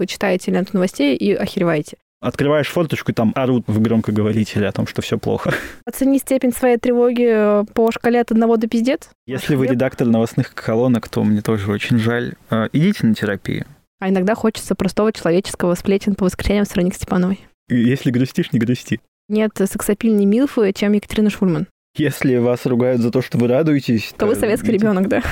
[0.00, 1.98] Вы читаете ленту новостей и охереваете.
[2.22, 5.52] Открываешь форточку, и там орут в громкоговорителе о том, что все плохо.
[5.84, 9.10] Оцени степень своей тревоги э, по шкале от 1 до пиздец.
[9.26, 12.32] Если вы редактор новостных колонок, то мне тоже очень жаль.
[12.48, 13.66] Э, идите на терапию.
[14.00, 17.40] А иногда хочется простого человеческого сплетен по воскресеньям с Вероникой Степановой.
[17.68, 19.00] Если грустишь, не грусти.
[19.28, 21.66] Нет сексапильней Милфы, чем Екатерина Шульман.
[21.94, 24.14] Если вас ругают за то, что вы радуетесь...
[24.16, 25.22] То вы советский ребенок, да.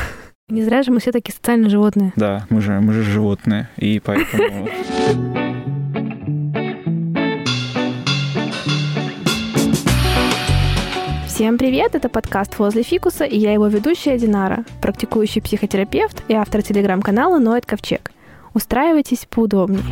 [0.51, 2.15] Не зря же мы все такие социальные животные.
[2.17, 4.67] Да, мы же, мы же животные, и поэтому...
[11.27, 16.63] Всем привет, это подкаст «Возле фикуса» и я его ведущая Динара, практикующий психотерапевт и автор
[16.63, 18.11] телеграм-канала «Ноет Ковчег».
[18.55, 19.83] Устраивайтесь поудобнее.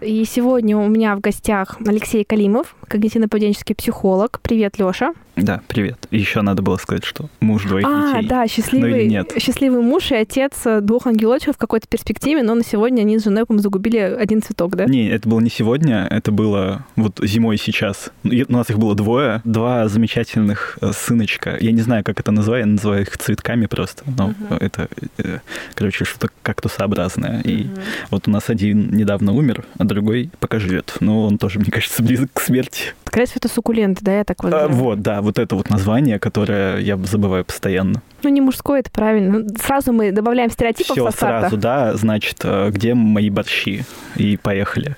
[0.00, 4.40] И сегодня у меня в гостях Алексей Калимов, когнитивно-поведенческий психолог.
[4.42, 5.12] Привет, Лёша.
[5.36, 6.06] Да, привет.
[6.10, 8.28] Еще надо было сказать, что муж двоих а, детей.
[8.28, 9.32] да, счастливый, нет.
[9.38, 13.46] счастливый муж и отец двух ангелочков в какой-то перспективе, но на сегодня они с женой,
[13.46, 14.84] по загубили один цветок, да?
[14.86, 18.10] Не, это было не сегодня, это было вот зимой сейчас.
[18.24, 21.56] У нас их было двое, два замечательных э, сыночка.
[21.60, 24.54] Я не знаю, как это называю, я называю их цветками просто, но угу.
[24.60, 24.88] это,
[25.18, 25.38] э,
[25.74, 27.40] короче, что-то кактусообразное.
[27.42, 27.80] И угу.
[28.10, 30.96] вот у нас один недавно умер, а другой пока живет.
[31.00, 32.79] Но он тоже, мне кажется, близок к смерти.
[33.04, 34.52] Скорее всего, это суккуленты, да, я так вот.
[34.52, 38.02] А, вот, да, вот это вот название, которое я забываю постоянно.
[38.22, 39.46] Ну, не мужское, это правильно.
[39.58, 43.84] Сразу мы добавляем стереотипов Все сразу, да, значит, э, где мои борщи?
[44.16, 44.96] И поехали.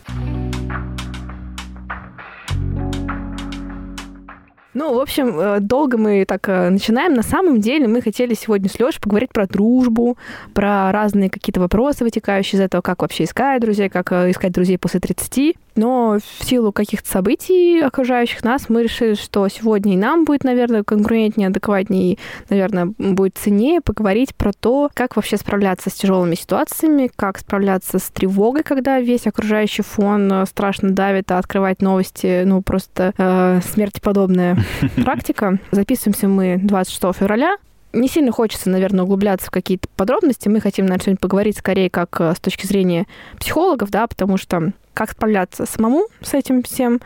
[4.75, 7.13] Ну, в общем, э, долго мы так э, начинаем.
[7.13, 10.17] На самом деле мы хотели сегодня с Лешей поговорить про дружбу,
[10.55, 15.01] про разные какие-то вопросы, вытекающие из этого, как вообще искать друзей, как искать друзей после
[15.01, 15.57] 30.
[15.75, 20.83] Но в силу каких-то событий, окружающих нас, мы решили, что сегодня и нам будет, наверное,
[20.83, 22.19] конкурентнее, адекватнее, и,
[22.51, 28.11] наверное, будет ценнее поговорить про то, как вообще справляться с тяжелыми ситуациями, как справляться с
[28.11, 34.59] тревогой, когда весь окружающий фон страшно давит, а открывать новости, ну, просто э, смерти подобная
[34.97, 35.59] практика.
[35.71, 37.57] Записываемся мы 26 февраля.
[37.93, 40.49] Не сильно хочется, наверное, углубляться в какие-то подробности.
[40.49, 43.07] Мы хотим, наверное, сегодня поговорить скорее как э, с точки зрения
[43.39, 47.01] психологов, да, потому что как справляться самому с этим всем,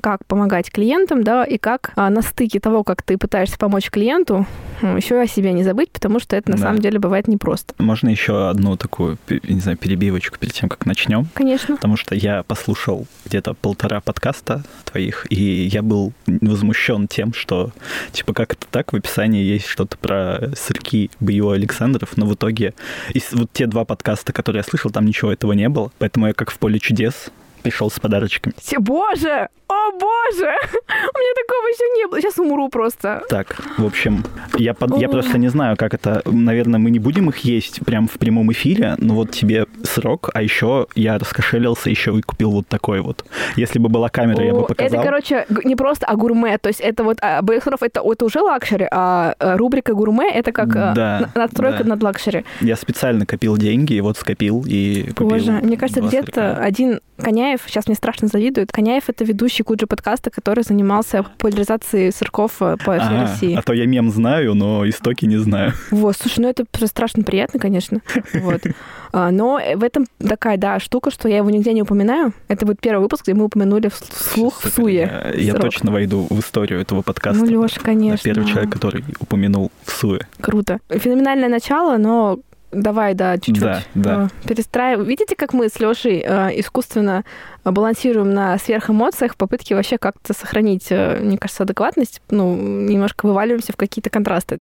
[0.00, 4.46] как помогать клиентам, да, и как а, на стыке того, как ты пытаешься помочь клиенту,
[4.82, 6.62] ну, еще о себе не забыть, потому что это на да.
[6.64, 7.74] самом деле бывает непросто.
[7.78, 11.28] Можно еще одну такую, не знаю, перебивочку перед тем, как начнем?
[11.34, 11.76] Конечно.
[11.76, 17.72] Потому что я послушал где-то полтора подкаста твоих, и я был возмущен тем, что,
[18.12, 22.74] типа, как это так, в описании есть что-то про сырки Бью Александров, но в итоге
[23.12, 26.32] из вот те два подкаста, которые я слышал, там ничего этого не было, поэтому я
[26.32, 28.54] как в поле чудес пришел с подарочками.
[28.78, 29.48] Боже!
[29.70, 30.46] О, боже!
[30.46, 32.20] У меня такого еще не было.
[32.20, 33.22] Сейчас умру просто.
[33.28, 34.24] Так, в общем,
[34.58, 36.22] я, под, я просто не знаю, как это...
[36.24, 40.42] Наверное, мы не будем их есть прям в прямом эфире, но вот тебе сырок, а
[40.42, 43.24] еще я раскошелился еще и купил вот такой вот.
[43.54, 45.00] Если бы была камера, О, я бы показал.
[45.00, 46.58] Это, короче, не просто, а gourmet.
[46.58, 47.18] То есть это вот...
[47.20, 51.90] А, это, это уже luxury, а, а рубрика gourmet это как а, да, надстройка да.
[51.90, 52.44] над luxury.
[52.60, 55.28] Я специально копил деньги, и вот скопил и купил.
[55.28, 60.30] Боже, мне кажется, где-то один Коняев, сейчас мне страшно завидует, Коняев— это ведущий Куджи подкаста,
[60.30, 63.54] который занимался популяризацией сырков э, по всей а, России.
[63.54, 65.72] А то я мем знаю, но истоки не знаю.
[65.90, 68.00] Вот, слушай, ну это страшно приятно, конечно.
[68.34, 68.62] Вот.
[69.12, 72.32] А, но в этом такая, да, штука, что я его нигде не упоминаю.
[72.48, 75.32] Это будет первый выпуск, где мы упомянули вслух в суе.
[75.34, 77.44] Я, я точно войду в историю этого подкаста.
[77.44, 78.22] Ну, Лёша, конечно.
[78.22, 80.26] Первый человек, который упомянул в суе.
[80.40, 80.78] Круто.
[80.88, 82.38] Феноменальное начало, но
[82.72, 84.30] Давай, да, чуть-чуть да, да.
[84.44, 85.08] Э, перестраиваем.
[85.08, 87.24] Видите, как мы с Лешей э, искусственно
[87.64, 93.72] балансируем на сверхэмоциях в попытке вообще как-то сохранить, э, мне кажется, адекватность, ну, немножко вываливаемся
[93.72, 94.58] в какие-то контрасты.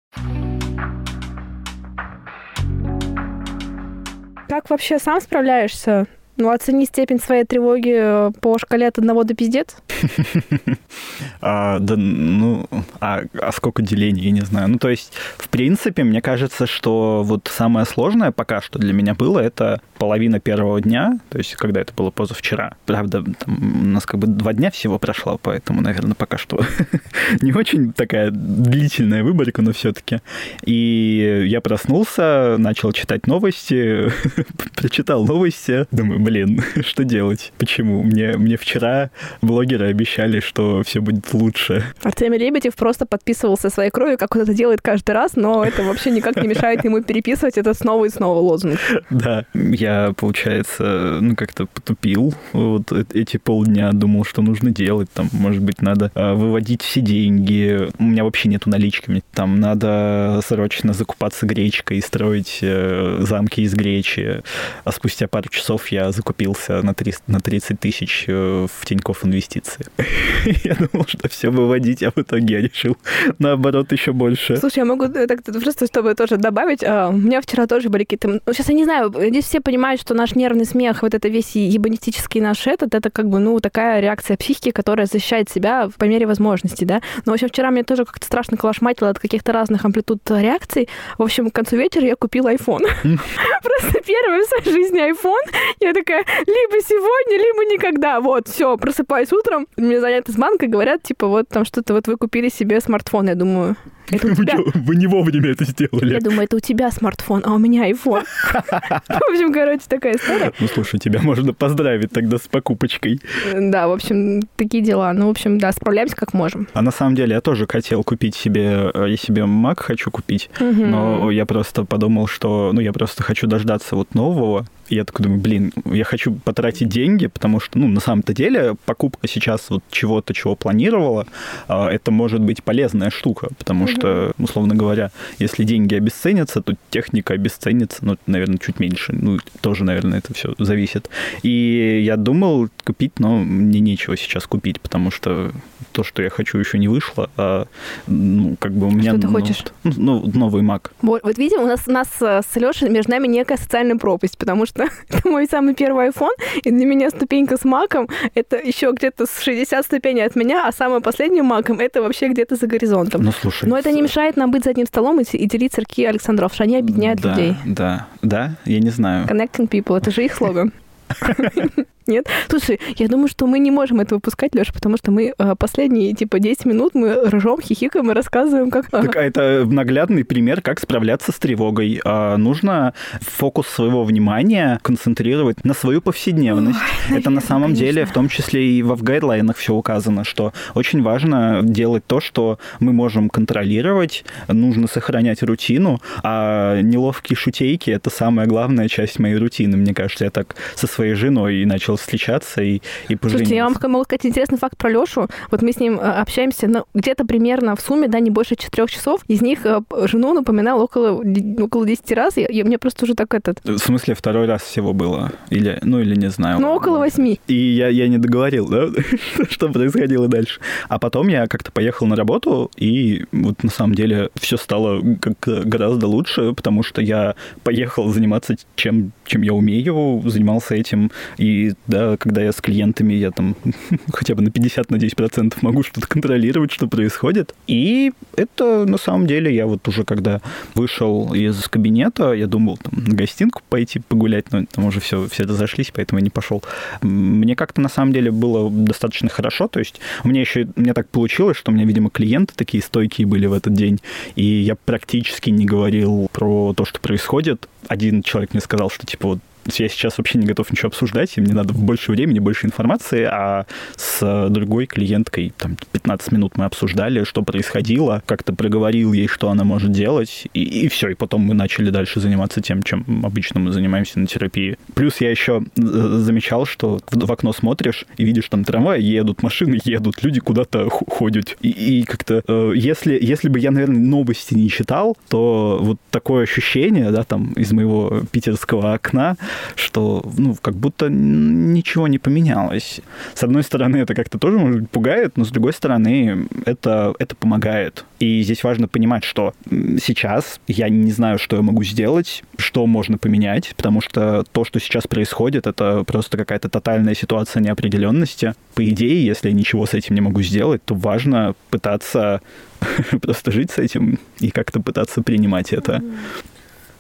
[4.48, 6.08] Как вообще сам справляешься
[6.38, 9.76] ну, оцени степень своей тревоги э, по шкале от одного до пиздец.
[11.42, 12.68] а, да, ну,
[13.00, 14.70] а, а сколько делений, я не знаю.
[14.70, 19.16] Ну, то есть, в принципе, мне кажется, что вот самое сложное пока что для меня
[19.16, 22.76] было, это половина первого дня, то есть, когда это было позавчера.
[22.86, 26.60] Правда, там, у нас как бы два дня всего прошло, поэтому, наверное, пока что
[27.42, 30.20] не очень такая длительная выборка, но все-таки.
[30.64, 34.12] И я проснулся, начал читать новости,
[34.76, 37.54] прочитал новости, думаю, блин, что делать?
[37.58, 38.04] Почему?
[38.04, 41.86] Мне, мне вчера блогеры обещали, что все будет лучше.
[42.04, 46.12] Артемий Лебедев просто подписывался своей кровью, как он это делает каждый раз, но это вообще
[46.12, 48.78] никак не мешает ему переписывать это снова и снова лозунг.
[49.10, 55.64] Да, я, получается, ну как-то потупил вот эти полдня, думал, что нужно делать, там, может
[55.64, 61.46] быть, надо а, выводить все деньги, у меня вообще нету налички, там надо срочно закупаться
[61.46, 64.44] гречкой и строить э, замки из гречи,
[64.84, 69.86] а спустя пару часов я закупился на, 300, на 30 тысяч э, в Тинькофф инвестиции.
[70.64, 72.98] Я думал, что все выводить, а в итоге я решил
[73.40, 74.58] наоборот еще больше.
[74.58, 76.84] Слушай, я могу э, так просто чтобы тоже добавить.
[76.84, 78.28] А, у меня вчера тоже были какие-то...
[78.28, 81.56] Ну, сейчас я не знаю, здесь все понимают, что наш нервный смех, вот это весь
[81.56, 86.26] ебанистический наш этот, это как бы, ну, такая реакция психики, которая защищает себя по мере
[86.26, 87.02] возможности, да.
[87.26, 90.90] Но, в общем, вчера мне тоже как-то страшно колошматило от каких-то разных амплитуд реакций.
[91.18, 92.86] В общем, к концу вечера я купила iPhone.
[93.64, 95.54] Просто первый в своей жизни iPhone.
[95.80, 98.20] Я такая, либо сегодня, либо никогда.
[98.22, 102.18] Вот, все, просыпаюсь утром, мне звонят из банка, говорят, типа, вот там что-то, вот вы
[102.18, 103.28] купили себе смартфон.
[103.28, 103.76] Я думаю,
[104.12, 104.58] это тебя...
[104.74, 106.14] Вы не вовремя это сделали.
[106.14, 108.24] Я думаю, это у тебя смартфон, а у меня iPhone.
[108.52, 110.54] В общем, короче, такая история.
[110.60, 113.20] Ну, слушай, тебя можно поздравить тогда с покупочкой.
[113.54, 115.14] Да, в общем, такие дела.
[115.14, 116.68] Ну, в общем, да, справляемся как можем.
[116.74, 120.50] А на самом деле я тоже хотел купить себе, э, я себе Mac хочу купить,
[120.60, 125.42] но я просто подумал, что, ну, я просто хочу дождаться вот нового, я такой думаю,
[125.42, 130.34] блин, я хочу потратить деньги, потому что, ну, на самом-то деле, покупка сейчас вот чего-то,
[130.34, 131.26] чего планировала,
[131.68, 133.94] а, это может быть полезная штука, потому mm-hmm.
[133.98, 139.14] Что, условно говоря, если деньги обесценятся, то техника обесценится, ну, наверное, чуть меньше.
[139.14, 141.10] Ну, тоже, наверное, это все зависит.
[141.44, 145.52] И я думал купить, но мне нечего сейчас купить, потому что
[145.92, 147.66] то, что я хочу, еще не вышло, а,
[148.08, 149.12] ну, как бы у меня...
[149.12, 149.64] Что ты ну, хочешь?
[149.84, 150.92] Ну, новый Mac.
[151.02, 154.38] Вот, вот видим, у нас, у нас э, с Лешей между нами некая социальная пропасть,
[154.38, 158.92] потому что это мой самый первый iPhone, и для меня ступенька с Маком это еще
[158.92, 163.24] где-то с 60 ступеней от меня, а самый последний Маком это вообще где-то за горизонтом.
[163.24, 163.68] Ну, слушай.
[163.68, 166.64] Но это не мешает нам быть за одним столом и, и делить сырки Александров, что
[166.64, 167.56] они объединяют да, людей.
[167.66, 169.26] Да, да, я не знаю.
[169.28, 170.74] Connecting people, это же их слоган.
[172.08, 172.28] Нет?
[172.50, 176.14] Слушай, я думаю, что мы не можем это выпускать, Леша, потому что мы э, последние,
[176.14, 178.90] типа, 10 минут мы ржем, хихикаем и рассказываем, как...
[178.90, 182.02] Так, а это наглядный пример, как справляться с тревогой.
[182.04, 186.80] А, нужно фокус своего внимания концентрировать на свою повседневность.
[187.12, 187.86] Ой, это на самом конечно.
[187.86, 192.60] деле, в том числе и в гайдлайнах все указано, что очень важно делать то, что
[192.80, 199.78] мы можем контролировать, нужно сохранять рутину, а неловкие шутейки— это самая главная часть моей рутины.
[199.78, 203.30] Мне кажется, я так со своей женой начал встречаться и, и пожениться.
[203.30, 205.28] Слушайте, я вам могу сказать интересный факт про Лешу.
[205.52, 208.90] Вот мы с ним э, общаемся ну, где-то примерно в сумме, да, не больше четырех
[208.90, 209.22] часов.
[209.28, 211.24] Из них э, жену напоминал около,
[211.60, 212.38] около 10 раз.
[212.38, 213.60] Я, я, мне просто уже так этот...
[213.64, 215.32] В смысле, второй раз всего было?
[215.50, 216.60] Или, ну, или не знаю.
[216.60, 217.40] Ну, около восьми.
[217.48, 218.88] И я, я не договорил, да,
[219.50, 220.60] что происходило дальше.
[220.90, 225.38] А потом я как-то поехал на работу, и вот на самом деле все стало как
[225.68, 232.18] гораздо лучше, потому что я поехал заниматься чем, чем я умею, занимался этим, и да,
[232.18, 233.56] когда я с клиентами, я там
[234.14, 237.56] хотя бы на 50, надеюсь, процентов могу что-то контролировать, что происходит.
[237.68, 240.42] И это на самом деле я вот уже когда
[240.76, 245.44] вышел из кабинета, я думал там на гостинку пойти погулять, но там уже все, все
[245.44, 246.64] разошлись, поэтому я не пошел.
[247.02, 251.10] Мне как-то на самом деле было достаточно хорошо, то есть у меня еще, мне так
[251.10, 254.00] получилось, что у меня, видимо, клиенты такие стойкие были в этот день,
[254.36, 257.68] и я практически не говорил про то, что происходит.
[257.88, 259.40] Один человек мне сказал, что типа вот
[259.74, 263.66] я сейчас вообще не готов ничего обсуждать, и мне надо больше времени, больше информации, а
[263.96, 269.64] с другой клиенткой там 15 минут мы обсуждали, что происходило, как-то проговорил ей, что она
[269.64, 273.72] может делать, и, и все, и потом мы начали дальше заниматься тем, чем обычно мы
[273.72, 274.78] занимаемся на терапии.
[274.96, 279.80] Плюс я еще э, замечал, что в окно смотришь и видишь там трамваи едут, машины
[279.86, 284.70] едут, люди куда-то ходят, и, и как-то, э, если, если бы я, наверное, новости не
[284.70, 289.38] читал, то вот такое ощущение, да, там, из моего питерского окна,
[289.76, 293.02] что, ну, как будто ничего не поменялось.
[293.34, 297.36] С одной стороны, это как-то тоже, может быть, пугает, но с другой стороны, это, это
[297.36, 298.06] помогает.
[298.20, 303.18] И здесь важно понимать, что сейчас я не знаю, что я могу сделать, что можно
[303.18, 308.54] поменять, потому что то, что сейчас происходит, это просто какая-то тотальная ситуация неопределенности.
[308.74, 312.42] По идее, если я ничего с этим не могу сделать, то важно пытаться
[313.22, 316.02] просто жить с этим и как-то пытаться принимать это.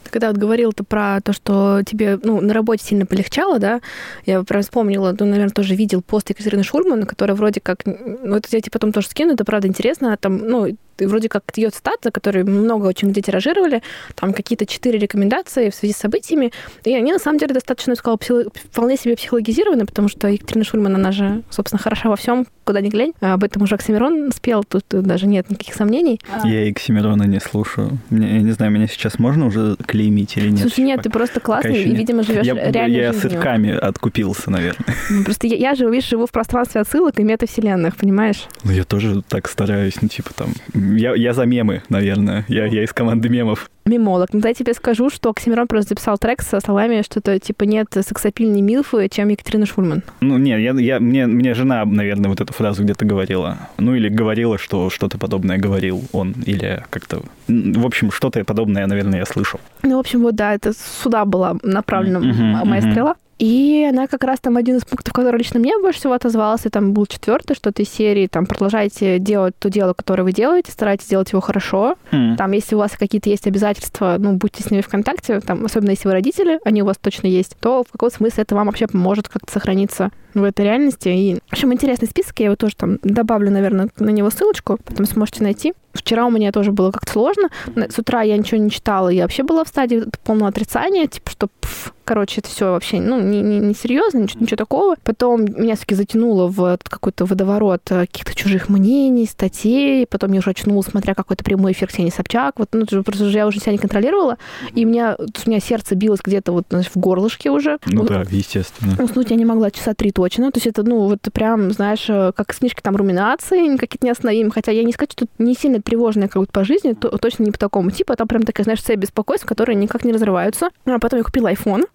[0.10, 3.82] Когда вот говорил-то про то, что тебе ну, на работе сильно полегчало, да,
[4.26, 8.48] я прям вспомнила, ну, наверное, тоже видел пост Екатерины Шульман, которая вроде как, ну, это
[8.52, 12.44] я тебе потом тоже скину, это правда интересно, там, ну, вроде как ее цитата, которые
[12.46, 13.82] много очень где тиражировали,
[14.16, 16.52] там какие-то четыре рекомендации в связи с событиями,
[16.84, 20.66] и они на самом деле достаточно, я сказала, психо- вполне себе психологизированы, потому что Екатерина
[20.66, 23.14] Шульман, она же, собственно, хороша во всем, куда ни глянь.
[23.22, 26.20] Об этом уже Оксимирон спел, тут даже нет никаких сомнений.
[26.44, 27.98] Я Оксимирона не слушаю.
[28.10, 30.62] Мне, я не знаю, меня сейчас можно уже клеймить или нет?
[30.62, 33.32] Слушай, нет, ты просто классный и, видимо, живешь я, реальной я жизнью.
[33.32, 34.86] сырками откупился, наверное.
[35.10, 38.46] Ну, Просто я, я же, видишь, живу в пространстве отсылок и метавселенных, понимаешь?
[38.64, 40.50] Ну, я тоже так стараюсь, ну, типа там...
[40.96, 42.46] Я, я за мемы, наверное.
[42.48, 43.70] Я, я из команды мемов.
[43.86, 44.30] Мемолог.
[44.34, 48.62] Ну, я тебе скажу, что Оксимирон просто записал трек со словами, что-то типа нет сексапильней
[48.62, 50.04] Милфы, чем Екатерина Шульман.
[50.20, 53.58] Ну, не, я, я, мне, мне жена, наверное, вот эту фразу где-то говорила.
[53.78, 57.22] Ну, или говорила, что что-то подобное говорил он, или как-то...
[57.48, 59.60] В общем, что-то подобное, наверное, я слышал.
[59.84, 62.92] Ну, в общем, вот, да, это сюда была направлена Мгм, моя мгм.
[62.92, 63.16] стрела.
[63.40, 66.94] И она как раз там один из пунктов, который лично мне больше всего отозвался, там
[66.94, 71.32] был четвертый, что-то из серии, там, продолжайте делать то дело, которое вы делаете, старайтесь делать
[71.32, 71.96] его хорошо.
[72.12, 72.36] М.
[72.36, 75.92] Там, если у вас какие-то есть обязательства, ну, будьте с ними в контакте, там, особенно
[75.92, 78.88] если вы родители, они у вас точно есть, то в каком смысле это вам вообще
[78.88, 81.10] поможет как-то сохраниться в этой реальности.
[81.10, 85.06] И, в общем, интересный список, я его тоже там добавлю, наверное, на него ссылочку, потом
[85.06, 85.74] сможете найти.
[85.94, 87.50] Вчера у меня тоже было как-то сложно.
[87.76, 91.48] С утра я ничего не читала, я вообще была в стадии полного отрицания, типа, что,
[91.60, 94.96] пф, короче, это все вообще, ну, не, не, не серьезно, ничего, ничего такого.
[95.04, 100.08] Потом меня все-таки затянуло в какой-то водоворот э, каких-то чужих мнений, статей.
[100.08, 102.56] Потом я уже очнулась, смотря какой-то прямой эфир Ксении Собчак.
[102.60, 104.38] Вот, ну, просто уже я уже себя не контролировала.
[104.74, 107.78] И у меня, у меня сердце билось где-то вот знаешь, в горлышке уже.
[107.88, 109.04] Ну Вот да, естественно.
[109.04, 110.27] Уснуть я не могла часа три точно.
[110.52, 114.52] То есть это, ну, вот прям, знаешь, э, как книжки там руминации, какие-то неостановимые.
[114.52, 117.52] Хотя я не скажу, что не сильно тревожная как будто по жизни, то, точно не
[117.52, 118.14] по такому типу.
[118.14, 120.70] А там прям такая, знаешь, цель беспокойств, которые никак не разрываются.
[120.86, 121.86] А потом я купила iPhone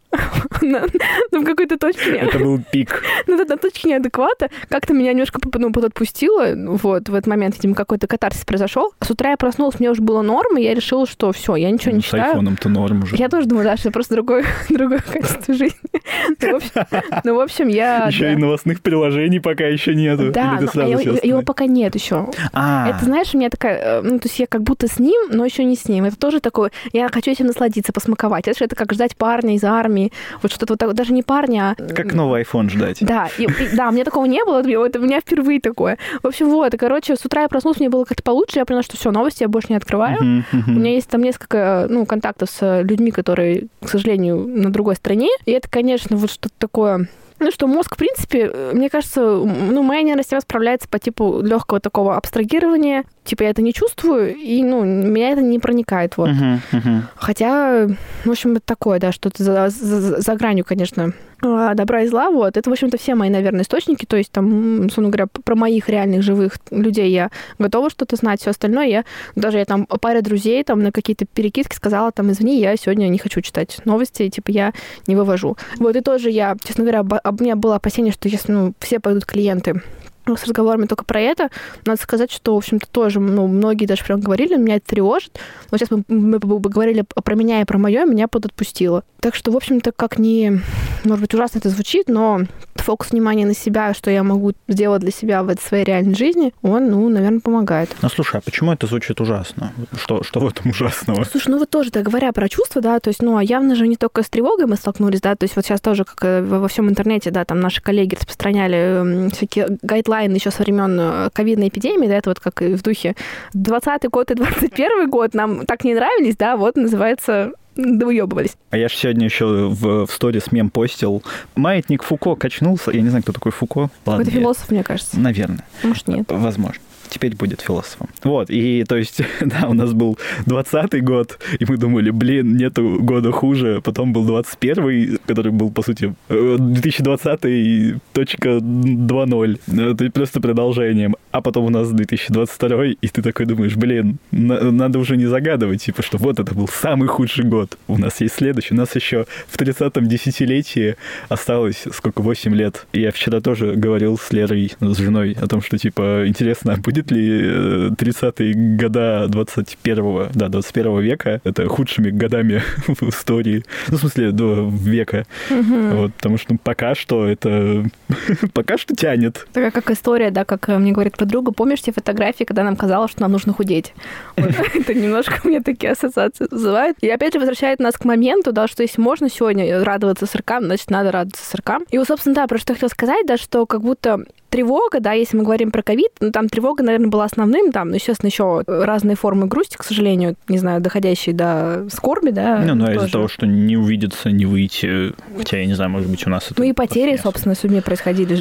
[0.60, 0.86] на,
[1.30, 2.16] ну, в какой-то точке.
[2.16, 3.02] Это был пик.
[3.26, 4.50] Ну, на точке неадеквата.
[4.68, 6.54] Как-то меня немножко ну, подотпустило.
[6.56, 8.92] Вот, в этот момент, видимо, какой-то катарсис произошел.
[9.00, 11.92] С утра я проснулась, мне уже было норм, и я решила, что все, я ничего
[11.92, 12.30] не С читаю.
[12.30, 13.16] айфоном-то норм уже.
[13.16, 15.78] Я тоже думаю, да, что это просто другое, другое качество жизни.
[16.40, 16.86] Ну, в общем,
[17.24, 18.06] ну, в общем, я...
[18.06, 18.32] Еще да.
[18.32, 20.30] и новостных приложений пока еще нету.
[20.32, 22.28] Да, но его, пока нет еще.
[22.52, 25.30] А, Это, знаешь, у меня такая, э, ну, то есть я как будто с ним,
[25.30, 26.04] но еще не с ним.
[26.04, 28.48] Это тоже такое, я хочу этим насладиться, посмаковать.
[28.48, 30.01] Это, же это как ждать парня из армии.
[30.42, 31.92] Вот что-то вот такое, даже не парня, а...
[31.94, 32.98] как новый iPhone ждать.
[33.00, 35.98] Да, и, и- да, у меня такого не было, это у меня впервые такое.
[36.22, 38.82] В общем, вот, и, короче, с утра я проснулась, мне было как-то получше, я поняла,
[38.82, 40.16] что все, новости я больше не открываю.
[40.22, 40.76] Мгм, мгм.
[40.76, 45.28] У меня есть там несколько ну, контактов с людьми, которые, к сожалению, на другой стране.
[45.44, 47.08] И это, конечно, вот что-то такое
[47.42, 51.80] ну что, мозг, в принципе, э, мне кажется, ну, моя нейросеть справляется по типу легкого
[51.80, 53.04] такого абстрагирования.
[53.24, 56.30] Типа я это не чувствую, и, ну, меня это не проникает, вот.
[56.30, 57.02] Мгм, мгм.
[57.14, 57.86] Хотя,
[58.24, 62.30] в общем, это такое, да, что-то за, за- за гранью, конечно, а, добра и зла,
[62.30, 62.56] вот.
[62.56, 66.22] Это, в общем-то, все мои, наверное, источники, то есть там, условно говоря, про моих реальных
[66.22, 67.30] живых людей я
[67.60, 69.04] готова что-то знать, все остальное я,
[69.36, 73.18] даже я там паре друзей там на какие-то перекидки сказала, там, извини, я сегодня не
[73.18, 74.72] хочу читать новости, типа я
[75.06, 75.56] не вывожу.
[75.78, 77.04] Вот, и тоже я, честно говоря,
[77.40, 79.82] у меня было опасение, что если, ну, все пойдут клиенты
[80.24, 81.50] с разговорами только про это.
[81.84, 85.38] Надо сказать, что, в общем-то, тоже, ну, многие даже прям говорили, меня это тревожит.
[85.70, 89.04] Вот сейчас мы, мы говорили про меня и про мое, меня подотпустило.
[89.20, 90.60] Так что, в общем-то, как ни,
[91.04, 92.42] может быть, ужасно это звучит, но
[92.82, 96.52] фокус внимания на себя, что я могу сделать для себя в этой своей реальной жизни,
[96.62, 97.94] он, ну, наверное, помогает.
[98.02, 99.72] Ну слушай, а почему это звучит ужасно?
[99.96, 101.24] Что, что в этом ужасного?
[101.24, 103.86] Слушай, ну вот тоже, да, говоря про чувства, да, то есть, ну, а явно же
[103.88, 106.68] не только с тревогой мы столкнулись, да, то есть вот сейчас тоже, как э, во
[106.68, 111.68] всем интернете, да, там наши коллеги распространяли м, всякие гайдлайны еще со времен э, ковидной
[111.68, 113.14] эпидемии, да, это вот как и в духе
[113.54, 118.56] 20 год и 21 год нам так не нравились, да, вот называется да выебывались.
[118.70, 121.22] А я же сегодня еще в, в сторис мем постил.
[121.56, 122.90] Маятник Фуко качнулся.
[122.90, 123.90] Я не знаю, кто такой Фуко.
[124.06, 125.18] Ладно, Какой-то я- философ, мне кажется.
[125.18, 125.64] Наверное.
[125.82, 126.24] Может, нет.
[126.28, 126.80] Возможно.
[127.08, 128.08] Теперь будет философом.
[128.24, 132.98] Вот, и то есть, да, у нас был 20-й год, и мы думали, блин, нету
[133.02, 133.82] года хуже.
[133.84, 139.60] Потом был 21-й, который был, по сути, э, 2020 точка 2.0.
[139.66, 141.16] Ну, Это просто продолжением.
[141.32, 145.82] А потом у нас 2022 и ты такой думаешь, блин, на- надо уже не загадывать,
[145.82, 147.78] типа, что вот это был самый худший год.
[147.88, 148.74] У нас есть следующий.
[148.74, 150.96] У нас еще в 30-м десятилетии
[151.28, 152.86] осталось сколько, 8 лет.
[152.92, 156.76] И я вчера тоже говорил с Лерой, с женой, о том, что, типа, интересно, а
[156.76, 163.64] будет ли э, 30-е года 21 да, 21 века это худшими годами в истории?
[163.88, 165.26] Ну, в смысле, до века.
[165.48, 167.84] Вот, потому что ну, пока что это...
[168.52, 169.46] пока что тянет.
[169.52, 173.12] Такая как история, да, как э, мне говорит подруга, помнишь те фотографии, когда нам казалось,
[173.12, 173.94] что нам нужно худеть?
[174.36, 176.96] Это немножко мне такие ассоциации вызывает.
[177.00, 180.90] И опять же возвращает нас к моменту, да, что если можно сегодня радоваться сыркам, значит,
[180.90, 181.84] надо радоваться сыркам.
[181.90, 185.12] И вот, собственно, да, про что я хотела сказать, да, что как будто тревога, да,
[185.12, 188.62] если мы говорим про ковид, ну, там тревога, наверное, была основным, там, ну, естественно, еще
[188.66, 192.62] разные формы грусти, к сожалению, не знаю, доходящие до скорби, да.
[192.62, 196.26] Ну, ну, из-за того, что не увидеться, не выйти, хотя, я не знаю, может быть,
[196.26, 196.60] у нас это...
[196.60, 198.38] Ну, и потери, собственно, с людьми происходили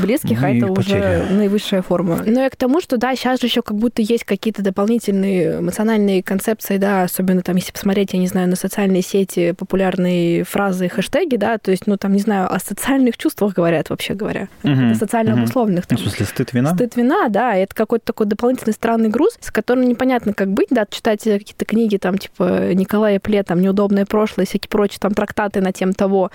[0.00, 0.98] близких, ну, а это потери.
[0.98, 2.20] уже наивысшая форма.
[2.24, 6.22] Но и к тому, что, да, сейчас же еще как будто есть какие-то дополнительные эмоциональные
[6.22, 11.36] концепции, да, особенно там, если посмотреть, я не знаю, на социальные сети, популярные фразы, хэштеги,
[11.36, 14.48] да, то есть, ну, там, не знаю, о социальных чувствах говорят, вообще говоря.
[14.64, 14.72] Угу.
[14.72, 15.86] Это социально обусловленных.
[15.86, 16.74] Там, в смысле, стыд, вина?
[16.74, 20.86] Стыд, вина, да, это какой-то такой дополнительный странный груз, с которым непонятно, как быть, да,
[20.88, 25.72] читать какие-то книги, там, типа, Николая Пле, там, «Неудобное прошлое», всякие прочие там трактаты на
[25.72, 26.30] тем того,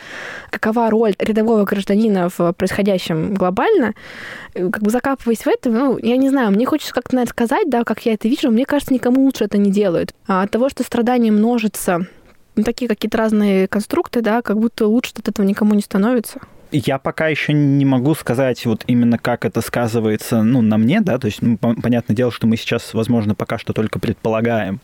[0.49, 3.93] какова роль рядового гражданина в происходящем глобально,
[4.53, 7.83] как бы закапываясь в этом, ну, я не знаю, мне хочется как-то, наверное, сказать, да,
[7.83, 10.13] как я это вижу, мне кажется, никому лучше это не делают.
[10.27, 12.07] А от того, что страдание множится,
[12.55, 16.39] ну, такие какие-то разные конструкты, да, как будто лучше от этого никому не становится.
[16.71, 21.17] Я пока еще не могу сказать вот именно как это сказывается ну, на мне, да,
[21.17, 24.79] то есть ну, понятное дело, что мы сейчас, возможно, пока что только предполагаем.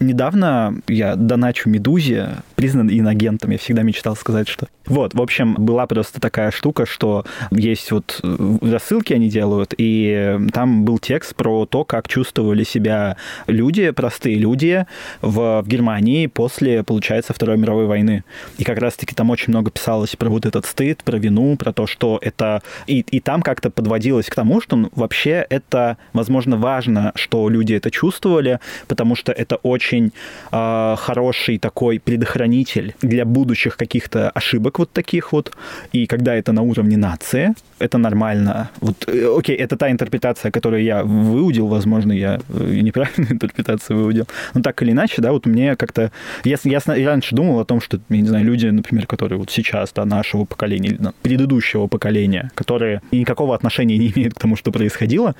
[0.00, 4.66] Недавно я доначу Медузе, признан иногентом, я всегда мечтал сказать, что...
[4.86, 8.20] Вот, в общем, была просто такая штука, что есть вот
[8.62, 13.16] рассылки они делают, и там был текст про то, как чувствовали себя
[13.46, 14.86] люди, простые люди
[15.20, 18.24] в, в Германии после, получается, Второй мировой войны.
[18.58, 21.86] И как раз-таки там очень много писалось про вот этот стыд, про вину, про то,
[21.86, 22.62] что это...
[22.86, 27.74] И, и там как-то подводилось к тому, что ну, вообще это, возможно, важно, что люди
[27.74, 30.12] это чувствовали, потому что это очень
[30.52, 35.52] э, хороший такой предохранитель для будущих каких-то ошибок вот таких вот.
[35.92, 38.70] И когда это на уровне нации, это нормально.
[38.80, 44.26] Вот, э, окей, это та интерпретация, которую я выудил, возможно, я э, неправильную интерпретацию выудил.
[44.54, 46.10] Но так или иначе, да, вот мне как-то...
[46.44, 49.50] Я, я, я раньше думал о том, что, я не знаю, люди, например, которые вот
[49.50, 55.34] сейчас, да, нашего поколения, предыдущего поколения, которые никакого отношения не имеют к тому, что происходило,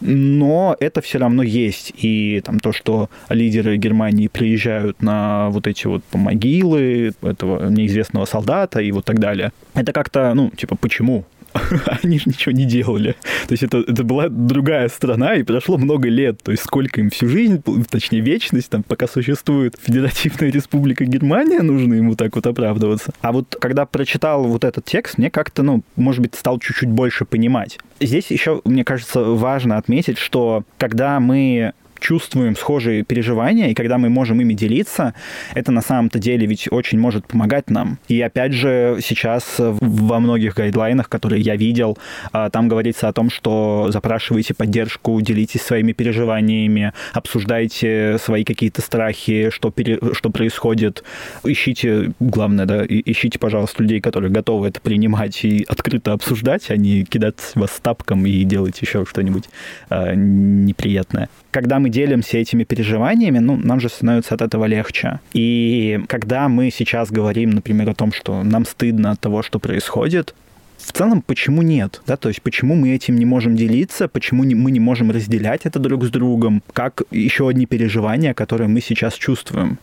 [0.00, 1.92] но это все равно есть.
[1.96, 8.80] И там то, что лидеры Германии приезжают на вот эти вот могилы этого неизвестного солдата
[8.80, 11.24] и вот так далее, это как-то, ну, типа, почему?
[12.02, 13.16] они же ничего не делали.
[13.46, 16.42] То есть это, это была другая страна, и прошло много лет.
[16.42, 21.94] То есть сколько им всю жизнь, точнее вечность, там, пока существует Федеративная Республика Германия, нужно
[21.94, 23.12] ему так вот оправдываться.
[23.20, 27.24] А вот когда прочитал вот этот текст, мне как-то, ну, может быть, стал чуть-чуть больше
[27.24, 27.78] понимать.
[28.00, 34.08] Здесь еще, мне кажется, важно отметить, что когда мы чувствуем схожие переживания, и когда мы
[34.08, 35.14] можем ими делиться,
[35.54, 37.98] это на самом-то деле ведь очень может помогать нам.
[38.08, 41.98] И опять же, сейчас во многих гайдлайнах, которые я видел,
[42.32, 49.50] а, там говорится о том, что запрашивайте поддержку, делитесь своими переживаниями, обсуждайте свои какие-то страхи,
[49.50, 49.98] что, пере...
[50.12, 51.04] что происходит.
[51.44, 57.04] Ищите, главное, да, ищите, пожалуйста, людей, которые готовы это принимать и открыто обсуждать, а не
[57.04, 59.44] кидать вас тапком и делать еще что-нибудь
[59.90, 65.20] э, неприятное когда мы делимся этими переживаниями, ну, нам же становится от этого легче.
[65.32, 70.34] И когда мы сейчас говорим, например, о том, что нам стыдно от того, что происходит,
[70.78, 72.00] в целом, почему нет?
[72.06, 75.66] Да, то есть, почему мы этим не можем делиться, почему не, мы не можем разделять
[75.66, 79.78] это друг с другом, как еще одни переживания, которые мы сейчас чувствуем.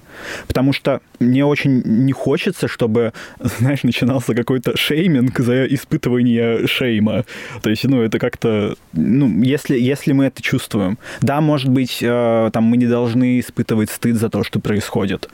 [0.47, 7.25] Потому что мне очень не хочется, чтобы, знаешь, начинался какой-то шейминг за испытывание шейма.
[7.62, 10.97] То есть, ну, это как-то, ну, если, если мы это чувствуем.
[11.21, 15.30] Да, может быть, э, там мы не должны испытывать стыд за то, что происходит.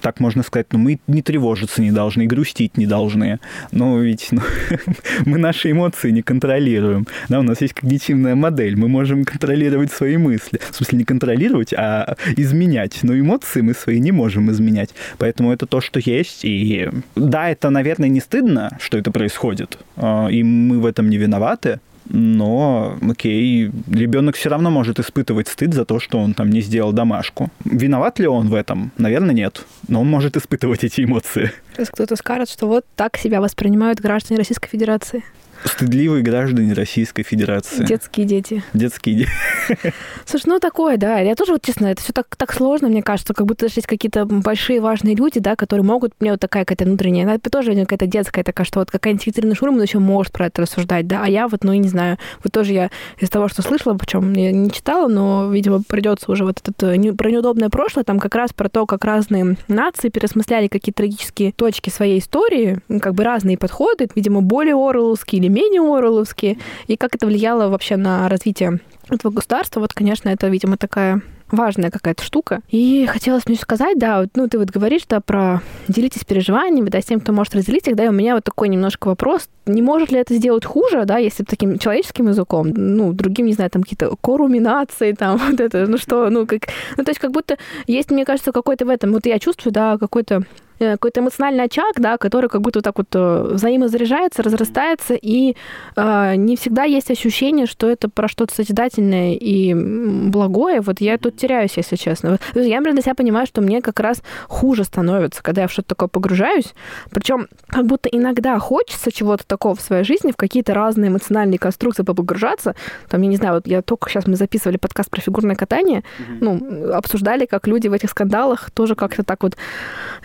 [0.00, 3.40] Так можно сказать, но мы не тревожиться не должны, грустить не должны.
[3.72, 4.42] Но ведь ну,
[5.26, 7.06] мы наши эмоции не контролируем.
[7.28, 10.60] Да, у нас есть когнитивная модель, мы можем контролировать свои мысли.
[10.70, 13.00] В смысле, не контролировать, а изменять.
[13.02, 14.90] Но эмоции мы свои не можем изменять.
[15.18, 16.44] Поэтому это то, что есть.
[16.44, 19.78] И да, это, наверное, не стыдно, что это происходит.
[19.96, 25.72] А, и мы в этом не виноваты но, окей, ребенок все равно может испытывать стыд
[25.72, 27.50] за то, что он там не сделал домашку.
[27.64, 28.92] Виноват ли он в этом?
[28.98, 29.64] Наверное, нет.
[29.88, 31.50] Но он может испытывать эти эмоции.
[31.76, 35.24] Кто-то скажет, что вот так себя воспринимают граждане Российской Федерации.
[35.64, 37.84] Стыдливые граждане Российской Федерации.
[37.84, 38.62] Детские дети.
[38.74, 39.30] Детские дети.
[40.26, 41.18] Слушай, ну такое, да.
[41.20, 44.26] Я тоже, вот честно, это все так, так сложно, мне кажется, как будто есть какие-то
[44.26, 48.44] большие важные люди, да, которые могут, мне вот такая какая-то внутренняя, это тоже какая-то детская
[48.44, 51.64] такая, что вот какая-нибудь Екатерина Шурман еще может про это рассуждать, да, а я вот,
[51.64, 55.50] ну, не знаю, вот тоже я из того, что слышала, причем я не читала, но,
[55.50, 59.04] видимо, придется уже вот это э, про неудобное прошлое, там как раз про то, как
[59.04, 65.40] разные нации пересмысляли какие-то трагические точки своей истории, как бы разные подходы, видимо, более орловские
[65.40, 69.80] или менее Орловские, и как это влияло вообще на развитие этого государства.
[69.80, 72.60] Вот, конечно, это, видимо, такая важная какая-то штука.
[72.70, 77.00] И хотелось мне сказать, да, вот, ну, ты вот говоришь, да, про делитесь переживаниями, да,
[77.00, 79.82] с тем, кто может разделить их, да, и у меня вот такой немножко вопрос, не
[79.82, 83.82] может ли это сделать хуже, да, если таким человеческим языком, ну, другим, не знаю, там
[83.82, 86.62] какие-то коруминации, там, вот это, ну что, ну, как,
[86.96, 89.98] ну, то есть как будто есть, мне кажется, какой-то в этом, вот я чувствую, да,
[89.98, 90.44] какой-то
[90.78, 95.56] какой-то эмоциональный очаг, да, который как будто вот так вот э, взаимозаряжается, разрастается, и
[95.96, 100.80] э, не всегда есть ощущение, что это про что-то созидательное и благое.
[100.80, 102.38] Вот я тут теряюсь, если честно.
[102.54, 105.88] Я, например, для себя понимаю, что мне как раз хуже становится, когда я в что-то
[105.90, 106.74] такое погружаюсь.
[107.10, 112.02] Причем как будто иногда хочется чего-то такого в своей жизни, в какие-то разные эмоциональные конструкции
[112.02, 112.74] погружаться.
[113.08, 116.38] Там, я не знаю, вот я только сейчас мы записывали подкаст про фигурное катание, mm-hmm.
[116.40, 119.56] ну, обсуждали, как люди в этих скандалах тоже как-то так вот,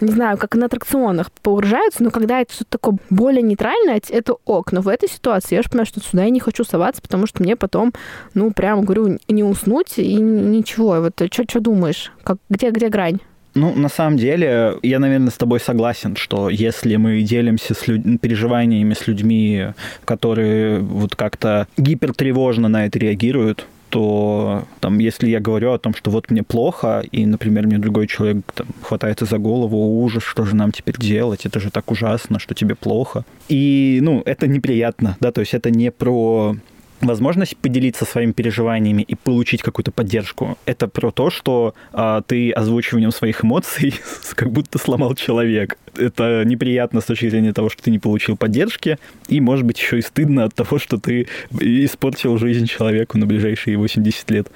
[0.01, 4.71] не знаю, как на аттракционах погружаются, но когда это что-то такое более нейтральное, это ок.
[4.71, 7.43] Но в этой ситуации я же понимаю, что сюда я не хочу соваться, потому что
[7.43, 7.93] мне потом,
[8.33, 10.99] ну, прям, говорю, не уснуть и ничего.
[11.01, 12.11] Вот что думаешь?
[12.23, 13.19] Как, где, где грань?
[13.55, 18.21] Ну, на самом деле, я, наверное, с тобой согласен, что если мы делимся с люд...
[18.21, 19.67] переживаниями с людьми,
[20.05, 26.11] которые вот как-то гипертревожно на это реагируют, то там, если я говорю о том, что
[26.11, 30.55] вот мне плохо, и, например, мне другой человек там, хватается за голову, ужас, что же
[30.55, 33.25] нам теперь делать, это же так ужасно, что тебе плохо.
[33.49, 36.55] И, ну, это неприятно, да, то есть это не про
[37.01, 40.57] возможность поделиться своими переживаниями и получить какую-то поддержку.
[40.65, 43.93] Это про то, что а, ты озвучиванием своих эмоций
[44.35, 45.75] как будто сломал человека.
[45.95, 49.99] Это неприятно с точки зрения того, что ты не получил поддержки, и, может быть, еще
[49.99, 51.27] и стыдно от того, что ты
[51.59, 54.47] испортил жизнь человеку на ближайшие 80 лет.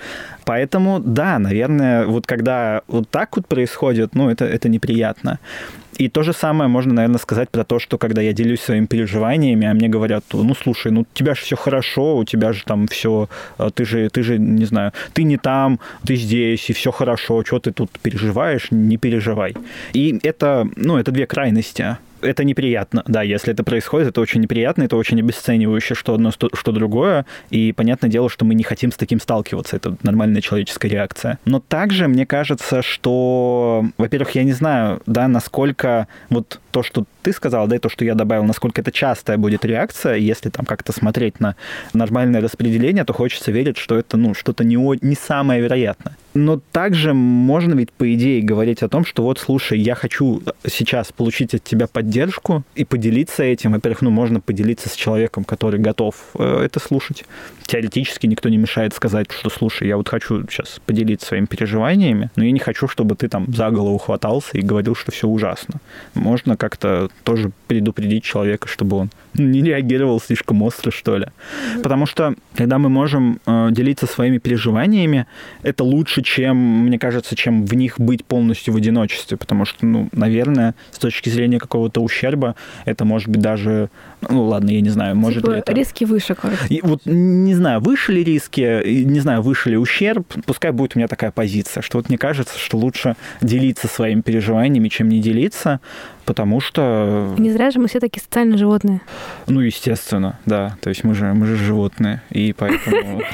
[0.46, 5.40] Поэтому, да, наверное, вот когда вот так вот происходит, ну, это, это неприятно.
[5.98, 9.68] И то же самое можно, наверное, сказать про то, что когда я делюсь своими переживаниями,
[9.68, 12.88] а мне говорят, ну, слушай, ну, у тебя же все хорошо, у тебя же там
[12.88, 16.92] все, э, ты же, ты же, не знаю, ты не там, ты здесь, и все
[16.92, 19.56] хорошо, что ты тут переживаешь, не переживай.
[19.94, 24.84] И это, ну, это две крайности это неприятно, да, если это происходит, это очень неприятно,
[24.84, 28.96] это очень обесценивающе, что одно, что другое, и понятное дело, что мы не хотим с
[28.96, 31.40] таким сталкиваться, это нормальная человеческая реакция.
[31.46, 37.34] Но также мне кажется, что, во-первых, я не знаю, да, насколько вот то, что ты
[37.34, 40.92] сказал, да, и то, что я добавил, насколько это частая будет реакция, если там как-то
[40.92, 41.56] смотреть на
[41.94, 46.18] нормальное распределение, то хочется верить, что это, ну, что-то не, не самое вероятное.
[46.34, 51.12] Но также можно ведь, по идее, говорить о том, что вот, слушай, я хочу сейчас
[51.12, 53.74] получить от тебя поддержку и поделиться этим.
[53.74, 57.26] Во-первых, ну, можно поделиться с человеком, который готов э, это слушать.
[57.66, 62.44] Теоретически никто не мешает сказать, что, слушай, я вот хочу сейчас поделиться своими переживаниями, но
[62.44, 65.76] я не хочу, чтобы ты там за голову хватался и говорил, что все ужасно.
[66.16, 71.28] Можно как-то тоже предупредить человека, чтобы он не реагировал слишком остро, что ли.
[71.82, 75.26] Потому что, когда мы можем э, делиться своими переживаниями,
[75.64, 79.38] это лучше, чем, мне кажется, чем в них быть полностью в одиночестве.
[79.38, 83.90] Потому что, ну, наверное, с точки зрения какого-то ущерба, это может быть даже,
[84.22, 85.74] ну, ладно, я не знаю, может типа ли это...
[85.74, 86.66] Риски выше, короче.
[86.70, 91.00] И вот не знаю, выше ли риски, не знаю, выше ли ущерб, пускай будет у
[91.00, 95.80] меня такая позиция, что вот мне кажется, что лучше делиться своими переживаниями, чем не делиться,
[96.26, 97.34] потому что...
[97.38, 99.02] Не зря же мы все такие социальные животные.
[99.48, 100.78] Ну, естественно, да.
[100.82, 103.22] То есть мы же, мы же животные, и поэтому...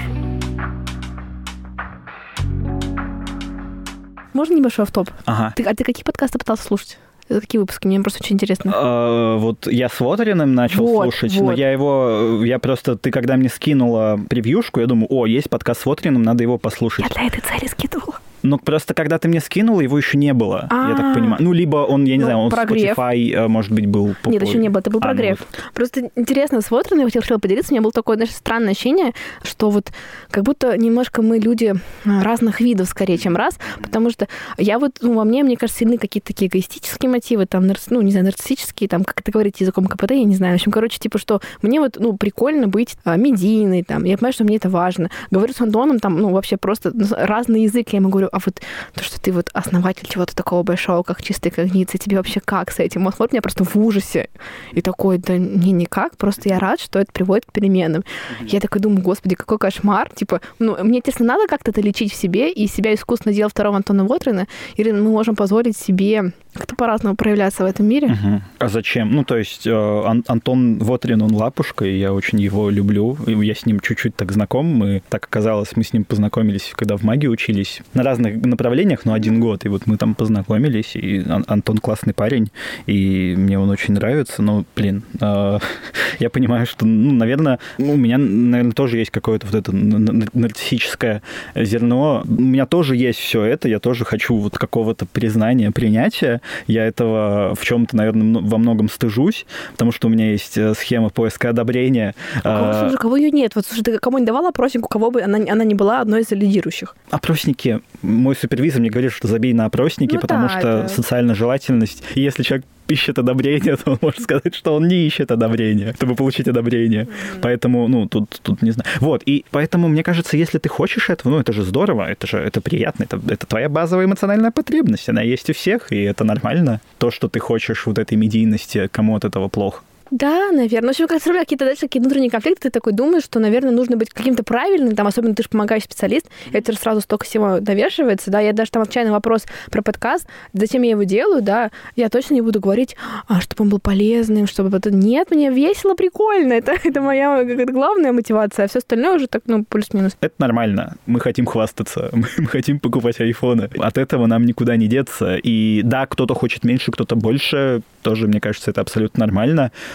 [4.34, 5.10] Можно небольшой автоп?
[5.26, 5.54] Ага.
[5.56, 6.98] Ты, а ты какие подкасты пытался слушать?
[7.28, 7.86] Какие выпуски?
[7.86, 8.72] Мне просто очень интересно.
[8.74, 11.46] А, вот я с Вотериным начал вот, слушать, вот.
[11.46, 15.82] но я его, я просто, ты когда мне скинула превьюшку, я думаю, о, есть подкаст
[15.82, 17.06] с Вотериным, надо его послушать.
[17.08, 18.16] Я для этой цели скидывала.
[18.42, 20.90] Но просто когда ты мне скинул, его еще не было, А-а-а.
[20.90, 21.14] я так а.
[21.14, 21.42] понимаю.
[21.42, 22.98] Ну, либо он, я не ну, знаю, он прогрев.
[22.98, 24.16] Spotify, э, может быть, был...
[24.24, 24.30] По...
[24.30, 25.40] Нет, еще не было, это был а, прогрев.
[25.40, 25.74] Ну, вот.
[25.74, 29.70] Просто интересно, с Watern я хотела поделиться, у меня было такое, знаешь, странное ощущение, что
[29.70, 29.92] вот
[30.32, 31.74] как будто немножко мы люди
[32.06, 35.98] разных видов скорее, чем раз, потому что я вот, ну, во мне, мне кажется, сильны
[35.98, 40.12] какие-то такие эгоистические мотивы, там, ну, не знаю, нарциссические, там, как это говорить языком КПТ,
[40.12, 40.54] я не знаю.
[40.54, 44.34] В общем, короче, типа, что мне вот, ну, прикольно быть а, медийной, там, я понимаю,
[44.34, 45.10] что мне это важно.
[45.32, 48.62] Говорю с Антоном, там, ну, вообще просто разный язык, я ему говорю, а вот
[48.94, 52.80] то, что ты вот основатель чего-то такого большого, как чистая когниция, тебе вообще как с
[52.80, 53.06] этим?
[53.06, 54.30] Он смотрит меня просто в ужасе.
[54.72, 58.02] И такой, да не никак, просто я рад, что это приводит к переменам.
[58.02, 58.48] Mm-hmm.
[58.48, 60.10] Я такой думаю, господи, какой кошмар.
[60.14, 63.78] Типа, ну, мне, интересно, надо как-то это лечить в себе, и себя искусственно делать второго
[63.78, 68.08] Антона Вотрина, или мы можем позволить себе как-то по-разному проявляться в этом мире.
[68.08, 68.42] Угу.
[68.60, 69.12] А зачем?
[69.12, 73.18] Ну, то есть э, Ан- Антон Вотрин, он лапушка, и я очень его люблю.
[73.28, 74.66] Я с ним чуть-чуть так знаком.
[74.66, 77.82] Мы, так оказалось, мы с ним познакомились, когда в магии учились.
[77.94, 79.66] На разных направлениях, но один год.
[79.66, 82.50] И вот мы там познакомились, и Ан- Антон классный парень,
[82.88, 84.42] и мне он очень нравится.
[84.42, 85.60] Но, блин, э,
[86.20, 91.22] я понимаю, что, ну, наверное, у меня, наверное, тоже есть какое-то вот это нарциссическое
[91.56, 92.24] зерно.
[92.28, 96.42] У меня тоже есть все это, я тоже хочу вот какого-то признания, принятия.
[96.68, 101.10] Я этого в чем-то, наверное, во многом стыжусь, потому что у меня есть э, схема
[101.10, 102.16] поиска одобрения.
[102.44, 103.56] А кого, слушай, кого ее нет?
[103.56, 106.22] Вот, слушай, ты кому не давал опросник, у кого бы она, она не была одной
[106.22, 106.96] из лидирующих?
[107.10, 107.82] Опросники.
[108.02, 110.88] Мой супервизор мне говорит, что забей на опросники, ну, потому да, что это...
[110.88, 112.04] социальная желательность.
[112.16, 116.16] И если человек ищет одобрение, то он может сказать, что он не ищет одобрения, чтобы
[116.16, 117.04] получить одобрение.
[117.04, 117.40] Mm-hmm.
[117.42, 118.90] Поэтому, ну, тут, тут не знаю.
[119.00, 122.38] Вот, и поэтому, мне кажется, если ты хочешь этого, ну, это же здорово, это же
[122.38, 126.82] это приятно, это, это твоя базовая эмоциональная потребность, она есть у всех, и это нормально.
[126.98, 129.84] То, что ты хочешь вот этой медийности, кому от этого плохо.
[130.12, 130.90] Да, наверное.
[130.90, 133.96] В общем, как раз какие-то дальше какие внутренние конфликты, ты такой думаешь, что, наверное, нужно
[133.98, 138.32] быть каким-то правильным, там, особенно ты же помогаешь специалист, это же сразу столько всего навешивается,
[138.32, 142.36] да, я даже там отчаянный вопрос про подкаст, зачем я его делаю, да, я точно
[142.36, 142.96] не буду говорить,
[143.28, 144.92] а, чтобы он был полезным, чтобы это...
[144.92, 149.44] Нет, мне весело, прикольно, это, это моя это главная мотивация, а все остальное уже так,
[149.46, 150.18] ну, плюс-минус.
[150.22, 154.88] Это нормально, мы хотим хвастаться, мы, мы хотим покупать айфоны, от этого нам никуда не
[154.88, 159.72] деться, и да, кто-то хочет меньше, кто-то больше, тоже, мне кажется, это абсолютно нормально.